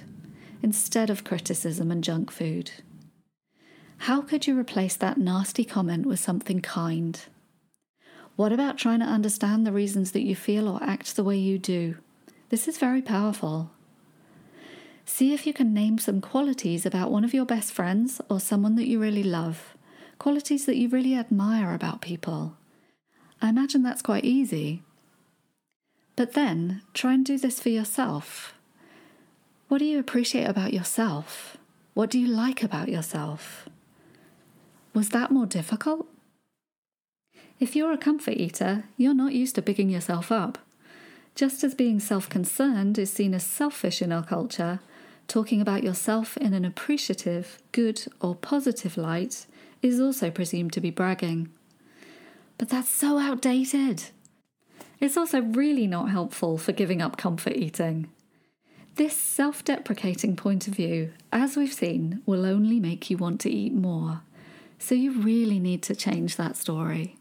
instead 0.62 1.10
of 1.10 1.24
criticism 1.24 1.92
and 1.92 2.04
junk 2.04 2.30
food. 2.30 2.72
How 4.00 4.22
could 4.22 4.48
you 4.48 4.60
replace 4.60 4.98
that 4.98 5.18
nasty 5.18 5.64
comment 5.64 6.06
with 6.06 6.20
something 6.20 6.60
kind? 6.60 7.18
What 8.36 8.52
about 8.52 8.78
trying 8.78 9.00
to 9.00 9.06
understand 9.06 9.66
the 9.66 9.72
reasons 9.72 10.12
that 10.12 10.26
you 10.26 10.36
feel 10.36 10.68
or 10.68 10.84
act 10.84 11.16
the 11.16 11.24
way 11.24 11.38
you 11.38 11.58
do? 11.58 11.96
This 12.50 12.68
is 12.68 12.78
very 12.78 13.02
powerful. 13.02 13.72
See 15.06 15.34
if 15.34 15.48
you 15.48 15.54
can 15.54 15.74
name 15.74 16.00
some 16.00 16.20
qualities 16.20 16.86
about 16.86 17.12
one 17.12 17.24
of 17.24 17.34
your 17.34 17.46
best 17.46 17.72
friends 17.72 18.20
or 18.30 18.42
someone 18.42 18.76
that 18.76 18.88
you 18.88 19.00
really 19.00 19.24
love, 19.24 19.78
qualities 20.22 20.68
that 20.68 20.78
you 20.78 20.88
really 20.88 21.16
admire 21.16 21.74
about 21.74 22.00
people. 22.00 22.56
I 23.42 23.50
imagine 23.50 23.82
that's 23.82 24.04
quite 24.04 24.24
easy. 24.24 24.84
But 26.16 26.34
then 26.34 26.84
try 26.94 27.16
and 27.16 27.26
do 27.26 27.40
this 27.40 27.60
for 27.60 27.70
yourself. 27.70 28.54
What 29.68 29.80
do 29.80 29.86
you 29.86 29.98
appreciate 29.98 30.48
about 30.48 30.74
yourself? 30.74 31.58
What 31.96 32.12
do 32.12 32.20
you 32.20 32.28
like 32.28 32.62
about 32.62 32.88
yourself? 32.90 33.68
Was 34.94 35.10
that 35.10 35.32
more 35.32 35.48
difficult? 35.48 36.06
If 37.60 37.76
you're 37.76 37.92
a 37.92 37.98
comfort 37.98 38.38
eater, 38.38 38.84
you're 38.98 39.16
not 39.16 39.34
used 39.34 39.56
to 39.56 39.64
bigging 39.64 39.90
yourself 39.90 40.32
up. 40.32 40.60
Just 41.34 41.64
as 41.64 41.74
being 41.74 42.00
self 42.00 42.30
concerned 42.30 43.00
is 43.00 43.12
seen 43.12 43.34
as 43.34 43.44
selfish 43.44 44.04
in 44.04 44.12
our 44.12 44.24
culture, 44.24 44.82
talking 45.28 45.62
about 45.62 45.84
yourself 45.84 46.38
in 46.38 46.54
an 46.54 46.64
appreciative, 46.64 47.58
good, 47.72 48.06
or 48.22 48.36
positive 48.36 48.98
light 48.98 49.48
is 49.82 50.00
also 50.00 50.30
presumed 50.30 50.74
to 50.74 50.82
be 50.82 50.92
bragging. 50.92 51.50
But 52.58 52.70
that's 52.70 52.90
so 52.90 53.18
outdated. 53.18 54.06
It's 55.00 55.18
also 55.18 55.42
really 55.42 55.88
not 55.88 56.12
helpful 56.12 56.58
for 56.58 56.72
giving 56.72 57.02
up 57.02 57.18
comfort 57.18 57.54
eating. 57.56 58.10
This 58.96 59.18
self 59.18 59.64
deprecating 59.64 60.36
point 60.36 60.68
of 60.68 60.76
view, 60.76 61.14
as 61.32 61.56
we've 61.56 61.74
seen, 61.74 62.22
will 62.26 62.46
only 62.46 62.80
make 62.80 63.10
you 63.10 63.18
want 63.18 63.40
to 63.42 63.50
eat 63.50 63.74
more. 63.74 64.22
So 64.78 64.96
you 64.96 65.12
really 65.22 65.60
need 65.60 65.82
to 65.84 65.96
change 65.96 66.36
that 66.36 66.58
story. 66.58 67.16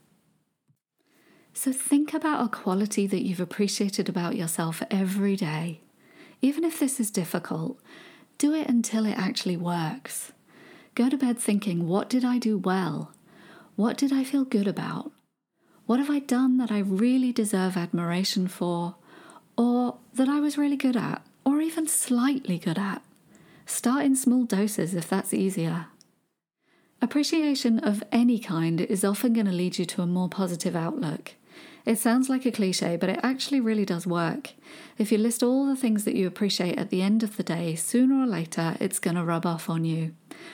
So 1.53 1.71
think 1.71 2.13
about 2.13 2.45
a 2.45 2.49
quality 2.49 3.07
that 3.07 3.23
you've 3.23 3.39
appreciated 3.39 4.09
about 4.09 4.35
yourself 4.35 4.83
every 4.89 5.35
day. 5.35 5.81
Even 6.41 6.63
if 6.63 6.79
this 6.79 6.99
is 6.99 7.11
difficult, 7.11 7.79
do 8.37 8.53
it 8.53 8.67
until 8.67 9.05
it 9.05 9.17
actually 9.17 9.57
works. 9.57 10.31
Go 10.93 11.09
to 11.09 11.17
bed 11.17 11.39
thinking, 11.39 11.87
what 11.87 12.09
did 12.09 12.25
I 12.25 12.37
do 12.37 12.57
well? 12.57 13.13
What 13.75 13.97
did 13.97 14.11
I 14.11 14.23
feel 14.23 14.43
good 14.43 14.67
about? 14.67 15.11
What 15.85 15.99
have 15.99 16.09
I 16.09 16.19
done 16.19 16.57
that 16.57 16.71
I 16.71 16.79
really 16.79 17.31
deserve 17.31 17.77
admiration 17.77 18.47
for, 18.47 18.95
or 19.57 19.97
that 20.13 20.29
I 20.29 20.39
was 20.39 20.57
really 20.57 20.77
good 20.77 20.97
at, 20.97 21.25
or 21.45 21.61
even 21.61 21.87
slightly 21.87 22.57
good 22.57 22.77
at? 22.77 23.01
Start 23.65 24.03
in 24.03 24.15
small 24.15 24.43
doses 24.43 24.93
if 24.93 25.07
that's 25.07 25.33
easier. 25.33 25.87
Appreciation 27.01 27.79
of 27.79 28.03
any 28.11 28.37
kind 28.37 28.81
is 28.81 29.03
often 29.03 29.33
going 29.33 29.47
to 29.47 29.51
lead 29.51 29.79
you 29.79 29.85
to 29.85 30.01
a 30.01 30.05
more 30.07 30.29
positive 30.29 30.75
outlook. 30.75 31.35
It 31.85 31.97
sounds 31.97 32.29
like 32.29 32.45
a 32.45 32.51
cliche, 32.51 32.95
but 32.95 33.09
it 33.09 33.19
actually 33.23 33.59
really 33.59 33.85
does 33.85 34.05
work. 34.05 34.51
If 34.97 35.11
you 35.11 35.17
list 35.17 35.41
all 35.41 35.65
the 35.65 35.75
things 35.75 36.05
that 36.05 36.15
you 36.15 36.27
appreciate 36.27 36.77
at 36.77 36.89
the 36.89 37.01
end 37.01 37.23
of 37.23 37.37
the 37.37 37.43
day, 37.43 37.75
sooner 37.75 38.21
or 38.21 38.27
later 38.27 38.77
it's 38.79 38.99
going 38.99 39.15
to 39.15 39.23
rub 39.23 39.45
off 39.45 39.69
on 39.69 39.83
you, 39.83 40.13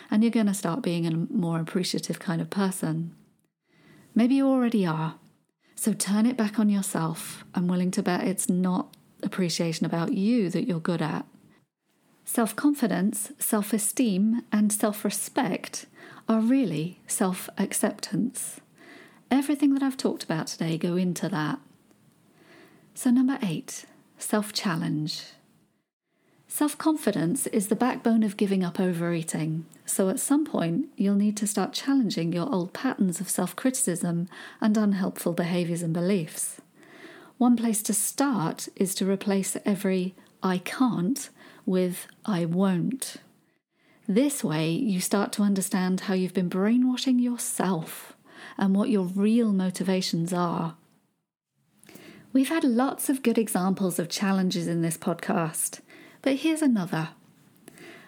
and 0.09 0.23
you're 0.23 0.31
going 0.31 0.47
to 0.47 0.53
start 0.53 0.81
being 0.81 1.05
a 1.05 1.33
more 1.33 1.59
appreciative 1.59 2.19
kind 2.19 2.41
of 2.41 2.49
person. 2.49 3.13
Maybe 4.15 4.35
you 4.35 4.47
already 4.47 4.85
are, 4.85 5.15
so 5.75 5.93
turn 5.93 6.25
it 6.25 6.37
back 6.37 6.59
on 6.59 6.69
yourself. 6.69 7.43
I'm 7.53 7.67
willing 7.67 7.91
to 7.91 8.03
bet 8.03 8.23
it's 8.23 8.49
not 8.49 8.95
appreciation 9.21 9.85
about 9.85 10.13
you 10.13 10.49
that 10.49 10.65
you're 10.65 10.79
good 10.79 11.01
at. 11.01 11.25
Self 12.23 12.55
confidence, 12.55 13.31
self 13.39 13.73
esteem, 13.73 14.43
and 14.51 14.71
self 14.71 15.05
respect 15.05 15.85
are 16.27 16.41
really 16.41 16.99
self 17.07 17.49
acceptance. 17.57 18.59
Everything 19.29 19.73
that 19.73 19.83
I've 19.83 19.97
talked 19.97 20.23
about 20.23 20.47
today 20.47 20.77
go 20.77 20.95
into 20.95 21.27
that. 21.29 21.59
So, 22.95 23.09
number 23.11 23.37
eight, 23.43 23.85
self 24.17 24.53
challenge. 24.53 25.23
Self 26.47 26.77
confidence 26.77 27.45
is 27.47 27.67
the 27.67 27.75
backbone 27.75 28.23
of 28.23 28.37
giving 28.37 28.63
up 28.63 28.79
overeating, 28.79 29.65
so 29.85 30.07
at 30.09 30.19
some 30.19 30.45
point 30.45 30.87
you'll 30.95 31.15
need 31.15 31.35
to 31.37 31.47
start 31.47 31.73
challenging 31.73 32.31
your 32.31 32.51
old 32.51 32.71
patterns 32.71 33.19
of 33.19 33.29
self 33.29 33.55
criticism 33.55 34.29
and 34.61 34.77
unhelpful 34.77 35.33
behaviours 35.33 35.83
and 35.83 35.93
beliefs. 35.93 36.61
One 37.37 37.57
place 37.57 37.83
to 37.83 37.93
start 37.93 38.69
is 38.75 38.95
to 38.95 39.09
replace 39.09 39.57
every 39.65 40.15
I 40.41 40.59
can't 40.59 41.29
with 41.65 42.07
I 42.25 42.45
won't. 42.45 43.17
This 44.07 44.41
way, 44.41 44.71
you 44.71 45.01
start 45.01 45.33
to 45.33 45.43
understand 45.43 46.01
how 46.01 46.13
you've 46.13 46.33
been 46.33 46.49
brainwashing 46.49 47.19
yourself 47.19 48.16
and 48.58 48.76
what 48.76 48.89
your 48.89 49.06
real 49.06 49.54
motivations 49.54 50.34
are. 50.34 50.76
We've 52.34 52.50
had 52.50 52.63
lots 52.63 53.10
of 53.10 53.24
good 53.24 53.38
examples 53.38 54.00
of 54.00 54.10
challenges 54.10 54.67
in 54.67 54.82
this 54.82 54.98
podcast. 54.98 55.80
But 56.22 56.38
here's 56.38 56.62
another. 56.62 57.10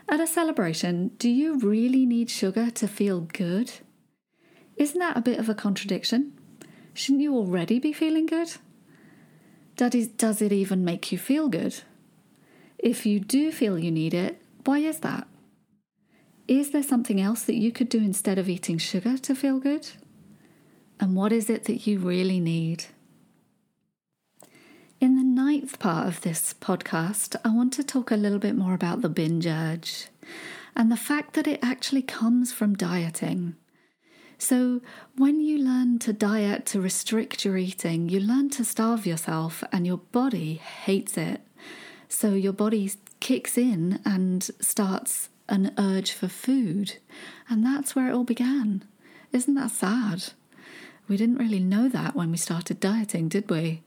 At 0.08 0.20
a 0.20 0.28
celebration, 0.28 1.10
do 1.18 1.30
you 1.30 1.58
really 1.60 2.06
need 2.06 2.30
sugar 2.30 2.70
to 2.72 2.88
feel 2.88 3.22
good? 3.22 3.72
Isn't 4.76 5.00
that 5.00 5.18
a 5.18 5.22
bit 5.22 5.40
of 5.40 5.50
a 5.50 5.56
contradiction? 5.56 6.34
Shouldn't 6.94 7.22
you 7.22 7.36
already 7.36 7.80
be 7.80 7.94
feeling 7.94 8.26
good? 8.26 8.54
Does 9.76 10.42
it 10.42 10.52
even 10.52 10.84
make 10.84 11.12
you 11.12 11.18
feel 11.18 11.48
good? 11.48 11.82
If 12.78 13.06
you 13.06 13.20
do 13.20 13.52
feel 13.52 13.80
you 13.80 13.92
need 13.92 14.14
it, 14.14 14.42
why 14.66 14.80
is 14.80 15.00
that? 15.00 15.28
Is 16.48 16.72
there 16.72 16.84
something 16.84 17.22
else 17.22 17.44
that 17.44 17.56
you 17.56 17.72
could 17.72 17.90
do 17.90 18.00
instead 18.00 18.38
of 18.38 18.50
eating 18.50 18.78
sugar 18.78 19.18
to 19.20 19.36
feel 19.36 19.60
good? 19.60 19.88
And 21.00 21.16
what 21.16 21.32
is 21.32 21.50
it 21.50 21.64
that 21.66 21.88
you 21.88 22.00
really 22.00 22.40
need? 22.40 22.86
In 25.00 25.16
the 25.16 25.24
ninth 25.24 25.80
part 25.80 26.08
of 26.08 26.22
this 26.22 26.54
podcast, 26.54 27.38
I 27.46 27.50
want 27.50 27.72
to 27.74 27.84
talk 27.84 28.12
a 28.12 28.18
little 28.18 28.40
bit 28.40 28.56
more 28.56 28.74
about 28.74 29.02
the 29.02 29.08
binge 29.08 29.48
urge 29.48 30.08
and 30.76 30.92
the 30.92 30.98
fact 30.98 31.34
that 31.36 31.48
it 31.48 31.60
actually 31.64 32.02
comes 32.02 32.52
from 32.52 32.76
dieting. 32.76 33.56
So, 34.38 34.82
when 35.18 35.42
you 35.42 35.58
learn 35.58 36.00
to 36.00 36.14
diet 36.14 36.66
to 36.68 36.80
restrict 36.82 37.44
your 37.44 37.58
eating, 37.58 38.08
you 38.08 38.20
learn 38.22 38.50
to 38.52 38.64
starve 38.64 39.06
yourself, 39.06 39.64
and 39.72 39.86
your 39.86 39.98
body 39.98 40.56
hates 40.56 41.18
it. 41.18 41.42
So, 42.08 42.34
your 42.34 42.54
body 42.54 42.92
kicks 43.20 43.58
in 43.58 44.00
and 44.06 44.44
starts 44.62 45.28
an 45.50 45.74
urge 45.78 46.14
for 46.14 46.30
food. 46.30 46.98
And 47.50 47.66
that's 47.66 47.96
where 47.96 48.10
it 48.10 48.14
all 48.14 48.24
began. 48.24 48.86
Isn't 49.34 49.56
that 49.56 49.72
sad? 49.72 50.32
We 51.10 51.18
didn't 51.18 51.40
really 51.40 51.60
know 51.60 51.90
that 51.90 52.16
when 52.16 52.30
we 52.32 52.38
started 52.38 52.80
dieting, 52.80 53.28
did 53.28 53.50
we? 53.50 53.82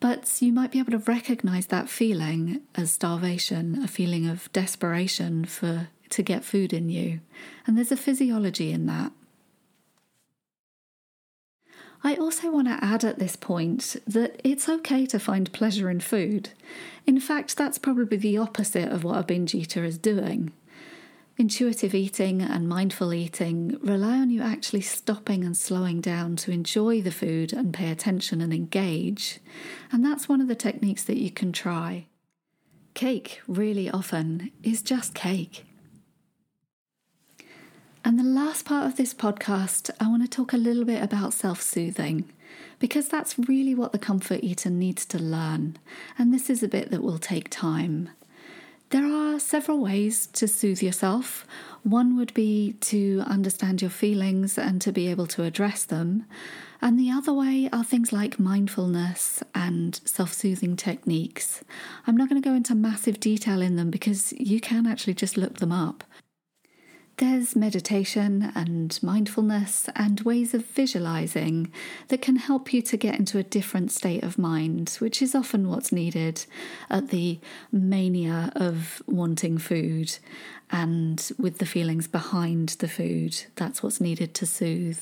But 0.00 0.40
you 0.40 0.52
might 0.52 0.72
be 0.72 0.78
able 0.78 0.92
to 0.92 0.98
recognize 0.98 1.66
that 1.66 1.90
feeling 1.90 2.62
as 2.74 2.90
starvation, 2.90 3.82
a 3.82 3.88
feeling 3.88 4.26
of 4.26 4.50
desperation 4.52 5.44
for 5.44 5.88
to 6.10 6.22
get 6.22 6.44
food 6.44 6.72
in 6.72 6.88
you. 6.88 7.20
And 7.66 7.76
there's 7.76 7.92
a 7.92 7.96
physiology 7.96 8.72
in 8.72 8.86
that. 8.86 9.12
I 12.04 12.14
also 12.14 12.50
want 12.50 12.68
to 12.68 12.84
add 12.84 13.04
at 13.04 13.18
this 13.18 13.36
point 13.36 13.96
that 14.06 14.40
it's 14.44 14.68
okay 14.68 15.06
to 15.06 15.18
find 15.18 15.52
pleasure 15.52 15.90
in 15.90 16.00
food. 16.00 16.50
In 17.06 17.18
fact, 17.18 17.56
that's 17.56 17.78
probably 17.78 18.16
the 18.16 18.38
opposite 18.38 18.90
of 18.90 19.02
what 19.02 19.18
a 19.18 19.24
binge 19.24 19.54
eater 19.54 19.84
is 19.84 19.98
doing. 19.98 20.52
Intuitive 21.38 21.94
eating 21.94 22.40
and 22.40 22.66
mindful 22.66 23.12
eating 23.12 23.78
rely 23.82 24.18
on 24.18 24.30
you 24.30 24.40
actually 24.40 24.80
stopping 24.80 25.44
and 25.44 25.54
slowing 25.54 26.00
down 26.00 26.34
to 26.36 26.50
enjoy 26.50 27.02
the 27.02 27.10
food 27.10 27.52
and 27.52 27.74
pay 27.74 27.90
attention 27.90 28.40
and 28.40 28.54
engage. 28.54 29.38
And 29.92 30.02
that's 30.02 30.30
one 30.30 30.40
of 30.40 30.48
the 30.48 30.54
techniques 30.54 31.04
that 31.04 31.18
you 31.18 31.30
can 31.30 31.52
try. 31.52 32.06
Cake, 32.94 33.42
really 33.46 33.90
often, 33.90 34.50
is 34.62 34.80
just 34.80 35.12
cake. 35.12 35.66
And 38.02 38.18
the 38.18 38.24
last 38.24 38.64
part 38.64 38.86
of 38.86 38.96
this 38.96 39.12
podcast, 39.12 39.90
I 40.00 40.08
want 40.08 40.22
to 40.22 40.28
talk 40.28 40.54
a 40.54 40.56
little 40.56 40.86
bit 40.86 41.02
about 41.02 41.34
self 41.34 41.60
soothing 41.60 42.32
because 42.78 43.08
that's 43.08 43.38
really 43.38 43.74
what 43.74 43.92
the 43.92 43.98
comfort 43.98 44.40
eater 44.42 44.70
needs 44.70 45.04
to 45.06 45.18
learn. 45.18 45.76
And 46.16 46.32
this 46.32 46.48
is 46.48 46.62
a 46.62 46.68
bit 46.68 46.90
that 46.90 47.02
will 47.02 47.18
take 47.18 47.50
time. 47.50 48.08
There 48.90 49.04
are 49.04 49.40
several 49.40 49.80
ways 49.80 50.28
to 50.28 50.46
soothe 50.46 50.80
yourself. 50.80 51.44
One 51.82 52.16
would 52.16 52.32
be 52.34 52.74
to 52.82 53.24
understand 53.26 53.82
your 53.82 53.90
feelings 53.90 54.56
and 54.56 54.80
to 54.82 54.92
be 54.92 55.08
able 55.08 55.26
to 55.28 55.42
address 55.42 55.84
them. 55.84 56.24
And 56.80 56.96
the 56.96 57.10
other 57.10 57.32
way 57.32 57.68
are 57.72 57.82
things 57.82 58.12
like 58.12 58.38
mindfulness 58.38 59.42
and 59.56 60.00
self 60.04 60.32
soothing 60.32 60.76
techniques. 60.76 61.64
I'm 62.06 62.16
not 62.16 62.28
going 62.28 62.40
to 62.40 62.48
go 62.48 62.54
into 62.54 62.76
massive 62.76 63.18
detail 63.18 63.60
in 63.60 63.74
them 63.74 63.90
because 63.90 64.32
you 64.34 64.60
can 64.60 64.86
actually 64.86 65.14
just 65.14 65.36
look 65.36 65.58
them 65.58 65.72
up. 65.72 66.04
There's 67.18 67.56
meditation 67.56 68.52
and 68.54 68.98
mindfulness 69.02 69.88
and 69.96 70.20
ways 70.20 70.52
of 70.52 70.66
visualizing 70.66 71.72
that 72.08 72.20
can 72.20 72.36
help 72.36 72.74
you 72.74 72.82
to 72.82 72.96
get 72.98 73.18
into 73.18 73.38
a 73.38 73.42
different 73.42 73.90
state 73.90 74.22
of 74.22 74.36
mind, 74.36 74.90
which 74.98 75.22
is 75.22 75.34
often 75.34 75.68
what's 75.68 75.90
needed 75.90 76.44
at 76.90 77.08
the 77.08 77.40
mania 77.72 78.52
of 78.54 79.02
wanting 79.06 79.56
food 79.56 80.18
and 80.70 81.30
with 81.38 81.56
the 81.56 81.64
feelings 81.64 82.06
behind 82.06 82.70
the 82.80 82.88
food. 82.88 83.44
That's 83.54 83.82
what's 83.82 84.00
needed 84.00 84.34
to 84.34 84.44
soothe. 84.44 85.00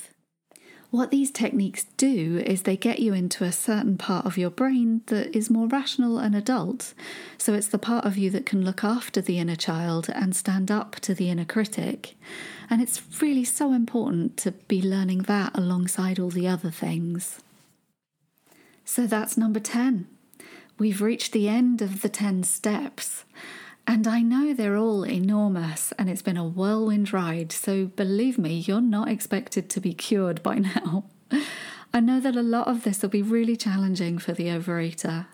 What 0.95 1.11
these 1.11 1.33
techniques 1.33 1.87
do 1.97 2.41
is 2.47 2.63
they 2.63 2.77
get 2.77 3.01
you 3.01 3.15
into 3.15 3.43
a 3.43 3.51
certain 3.51 3.99
part 3.99 4.27
of 4.27 4.39
your 4.39 4.49
brain 4.49 5.01
that 5.07 5.37
is 5.37 5.51
more 5.51 5.67
rational 5.67 6.21
and 6.21 6.37
adult. 6.37 6.95
So 7.37 7.53
it's 7.53 7.67
the 7.67 7.81
part 7.81 8.05
of 8.05 8.17
you 8.17 8.31
that 8.31 8.47
can 8.47 8.65
look 8.65 8.85
after 8.85 9.21
the 9.21 9.41
inner 9.41 9.57
child 9.57 10.09
and 10.09 10.37
stand 10.37 10.71
up 10.71 10.95
to 11.01 11.13
the 11.13 11.31
inner 11.31 11.45
critic. 11.45 12.15
And 12.71 12.81
it's 12.81 13.03
really 13.21 13.43
so 13.43 13.73
important 13.73 14.37
to 14.37 14.53
be 14.53 14.81
learning 14.81 15.23
that 15.23 15.51
alongside 15.59 16.21
all 16.21 16.31
the 16.31 16.47
other 16.47 16.71
things. 16.71 17.41
So 18.85 19.09
that's 19.09 19.37
number 19.37 19.59
10. 19.59 20.07
We've 20.79 21.03
reached 21.03 21.33
the 21.33 21.49
end 21.49 21.83
of 21.83 22.03
the 22.03 22.09
10 22.09 22.45
steps. 22.45 23.25
And 23.87 24.07
I 24.07 24.23
know 24.23 24.55
they're 24.55 24.77
all 24.77 25.05
enormous 25.05 25.93
and 25.99 26.09
it's 26.09 26.23
been 26.23 26.37
a 26.37 26.47
whirlwind 26.47 27.13
ride, 27.13 27.53
so 27.53 27.87
believe 27.87 28.39
me, 28.39 28.55
you're 28.55 28.81
not 28.81 29.09
expected 29.09 29.69
to 29.71 29.81
be 29.81 29.93
cured 29.93 30.43
by 30.43 30.59
now. 30.59 31.05
I 31.93 32.01
know 32.01 32.19
that 32.21 32.37
a 32.37 32.43
lot 32.43 32.67
of 32.67 32.83
this 32.83 33.03
will 33.03 33.11
be 33.11 33.23
really 33.23 33.57
challenging 33.57 34.19
for 34.19 34.33
the 34.33 34.47
overeater, 34.47 35.27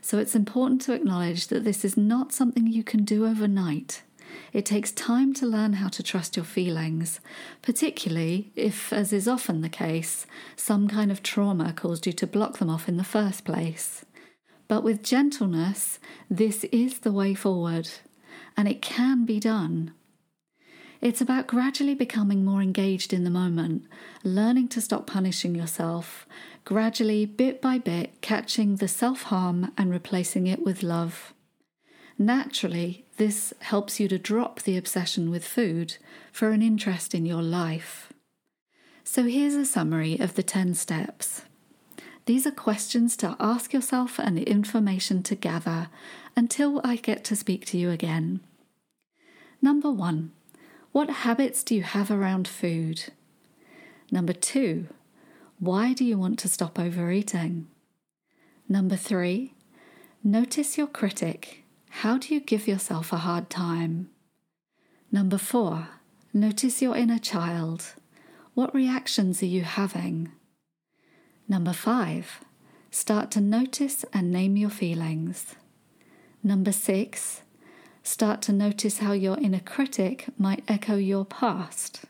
so 0.00 0.18
it's 0.18 0.34
important 0.34 0.80
to 0.82 0.92
acknowledge 0.92 1.48
that 1.48 1.64
this 1.64 1.84
is 1.84 1.96
not 1.96 2.32
something 2.32 2.66
you 2.66 2.82
can 2.82 3.04
do 3.04 3.26
overnight. 3.26 4.02
It 4.52 4.64
takes 4.64 4.92
time 4.92 5.34
to 5.34 5.46
learn 5.46 5.74
how 5.74 5.88
to 5.88 6.02
trust 6.02 6.36
your 6.36 6.44
feelings, 6.44 7.20
particularly 7.62 8.50
if, 8.56 8.92
as 8.92 9.12
is 9.12 9.28
often 9.28 9.60
the 9.60 9.68
case, 9.68 10.26
some 10.56 10.88
kind 10.88 11.12
of 11.12 11.22
trauma 11.22 11.72
caused 11.72 12.06
you 12.06 12.12
to 12.14 12.26
block 12.26 12.58
them 12.58 12.70
off 12.70 12.88
in 12.88 12.96
the 12.96 13.04
first 13.04 13.44
place. 13.44 14.04
But 14.70 14.84
with 14.84 15.02
gentleness, 15.02 15.98
this 16.30 16.62
is 16.70 17.00
the 17.00 17.10
way 17.10 17.34
forward, 17.34 17.90
and 18.56 18.68
it 18.68 18.80
can 18.80 19.24
be 19.24 19.40
done. 19.40 19.94
It's 21.00 21.20
about 21.20 21.48
gradually 21.48 21.96
becoming 21.96 22.44
more 22.44 22.62
engaged 22.62 23.12
in 23.12 23.24
the 23.24 23.30
moment, 23.30 23.86
learning 24.22 24.68
to 24.68 24.80
stop 24.80 25.08
punishing 25.08 25.56
yourself, 25.56 26.24
gradually, 26.64 27.26
bit 27.26 27.60
by 27.60 27.78
bit, 27.78 28.20
catching 28.20 28.76
the 28.76 28.86
self 28.86 29.22
harm 29.22 29.72
and 29.76 29.90
replacing 29.90 30.46
it 30.46 30.64
with 30.64 30.84
love. 30.84 31.34
Naturally, 32.16 33.04
this 33.16 33.52
helps 33.62 33.98
you 33.98 34.06
to 34.06 34.20
drop 34.20 34.62
the 34.62 34.76
obsession 34.76 35.32
with 35.32 35.44
food 35.44 35.96
for 36.30 36.50
an 36.50 36.62
interest 36.62 37.12
in 37.12 37.26
your 37.26 37.42
life. 37.42 38.12
So 39.02 39.24
here's 39.24 39.54
a 39.54 39.66
summary 39.66 40.16
of 40.20 40.36
the 40.36 40.44
10 40.44 40.74
steps. 40.74 41.42
These 42.30 42.46
are 42.46 42.52
questions 42.52 43.16
to 43.16 43.34
ask 43.40 43.72
yourself 43.72 44.20
and 44.20 44.38
information 44.38 45.24
to 45.24 45.34
gather 45.34 45.88
until 46.36 46.80
I 46.84 46.94
get 46.94 47.24
to 47.24 47.34
speak 47.34 47.66
to 47.66 47.76
you 47.76 47.90
again. 47.90 48.38
Number 49.60 49.90
one, 49.90 50.30
what 50.92 51.10
habits 51.26 51.64
do 51.64 51.74
you 51.74 51.82
have 51.82 52.08
around 52.08 52.46
food? 52.46 53.12
Number 54.12 54.32
two, 54.32 54.86
why 55.58 55.92
do 55.92 56.04
you 56.04 56.16
want 56.16 56.38
to 56.38 56.48
stop 56.48 56.78
overeating? 56.78 57.66
Number 58.68 58.94
three, 58.94 59.54
notice 60.22 60.78
your 60.78 60.86
critic. 60.86 61.64
How 61.88 62.16
do 62.16 62.32
you 62.32 62.38
give 62.38 62.68
yourself 62.68 63.12
a 63.12 63.16
hard 63.26 63.50
time? 63.50 64.08
Number 65.10 65.36
four, 65.36 65.88
notice 66.32 66.80
your 66.80 66.96
inner 66.96 67.18
child. 67.18 67.94
What 68.54 68.72
reactions 68.72 69.42
are 69.42 69.46
you 69.46 69.62
having? 69.62 70.30
Number 71.50 71.72
five, 71.72 72.44
start 72.92 73.32
to 73.32 73.40
notice 73.40 74.04
and 74.12 74.30
name 74.30 74.56
your 74.56 74.70
feelings. 74.70 75.56
Number 76.44 76.70
six, 76.70 77.42
start 78.04 78.40
to 78.42 78.52
notice 78.52 78.98
how 78.98 79.10
your 79.14 79.36
inner 79.36 79.58
critic 79.58 80.26
might 80.38 80.62
echo 80.68 80.94
your 80.94 81.24
past. 81.24 82.04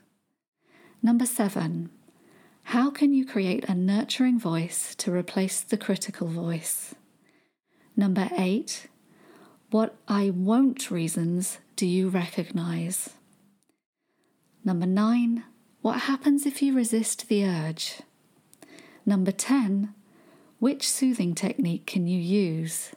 Number 1.01 1.25
seven, 1.25 1.89
how 2.65 2.91
can 2.91 3.15
you 3.15 3.25
create 3.25 3.67
a 3.67 3.73
nurturing 3.73 4.39
voice 4.39 4.93
to 4.97 5.11
replace 5.11 5.61
the 5.61 5.75
critical 5.75 6.27
voice? 6.27 6.93
Number 7.97 8.29
eight, 8.37 8.89
what 9.71 9.95
I 10.07 10.29
won't 10.29 10.91
reasons 10.91 11.57
do 11.75 11.87
you 11.87 12.09
recognize? 12.09 13.09
Number 14.63 14.85
nine, 14.85 15.45
what 15.81 16.01
happens 16.01 16.45
if 16.45 16.61
you 16.61 16.75
resist 16.75 17.27
the 17.27 17.43
urge? 17.43 18.03
Number 19.05 19.31
10, 19.31 19.93
which 20.59 20.87
soothing 20.87 21.33
technique 21.33 21.85
can 21.85 22.07
you 22.07 22.19
use? 22.19 22.91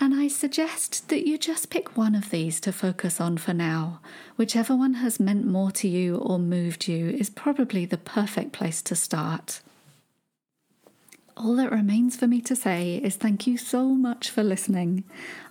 And 0.00 0.12
I 0.12 0.26
suggest 0.28 1.08
that 1.08 1.26
you 1.26 1.38
just 1.38 1.70
pick 1.70 1.96
one 1.96 2.14
of 2.14 2.30
these 2.30 2.60
to 2.60 2.72
focus 2.72 3.20
on 3.20 3.38
for 3.38 3.54
now. 3.54 4.00
Whichever 4.36 4.74
one 4.74 4.94
has 4.94 5.20
meant 5.20 5.46
more 5.46 5.70
to 5.72 5.88
you 5.88 6.16
or 6.16 6.38
moved 6.38 6.88
you 6.88 7.10
is 7.10 7.30
probably 7.30 7.84
the 7.86 7.96
perfect 7.96 8.52
place 8.52 8.82
to 8.82 8.96
start. 8.96 9.60
All 11.36 11.54
that 11.56 11.70
remains 11.70 12.16
for 12.16 12.26
me 12.26 12.40
to 12.42 12.56
say 12.56 12.96
is 12.96 13.16
thank 13.16 13.46
you 13.46 13.56
so 13.56 13.88
much 13.90 14.30
for 14.30 14.42
listening. 14.42 15.04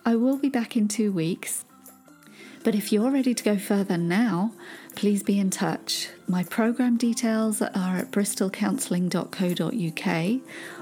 I 0.06 0.15
will 0.15 0.38
be 0.38 0.49
back 0.49 0.76
in 0.76 0.88
two 0.88 1.12
weeks 1.12 1.63
but 2.63 2.76
if 2.76 2.93
you're 2.93 3.12
ready 3.12 3.34
to 3.34 3.43
go 3.43 3.58
further 3.58 3.97
now, 3.97 4.54
please 4.95 5.23
be 5.23 5.39
in 5.39 5.49
touch. 5.49 6.10
My 6.27 6.43
program 6.43 6.97
details 6.97 7.62
are 7.62 7.97
at 7.97 8.12
bristolcounselling.co.uk 8.12 10.41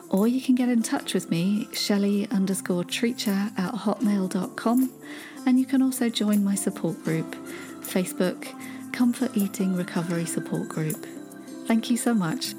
or 0.10 0.28
you 0.28 0.42
can 0.42 0.56
get 0.56 0.70
in 0.70 0.84
touch 0.84 1.14
with 1.14 1.32
me, 1.32 1.70
Shelley 1.74 2.28
underscore 2.32 2.84
treacher 2.84 3.58
at 3.58 3.74
hotmail.com. 3.74 4.92
And 5.46 5.60
you 5.60 5.66
can 5.66 5.82
also 5.82 6.10
join 6.10 6.44
my 6.44 6.56
support 6.56 7.02
group, 7.04 7.36
Facebook 7.80 8.48
Comfort 8.92 9.32
Eating 9.36 9.76
Recovery 9.76 10.26
Support 10.26 10.68
Group. 10.68 11.06
Thank 11.66 11.90
you 11.90 11.98
so 11.98 12.14
much. 12.14 12.54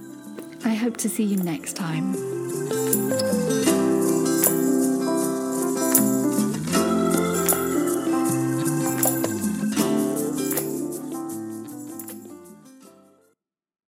I 0.65 0.75
hope 0.75 0.97
to 0.99 1.09
see 1.09 1.25
you 1.25 1.37
next 1.37 1.77
time. 1.77 3.42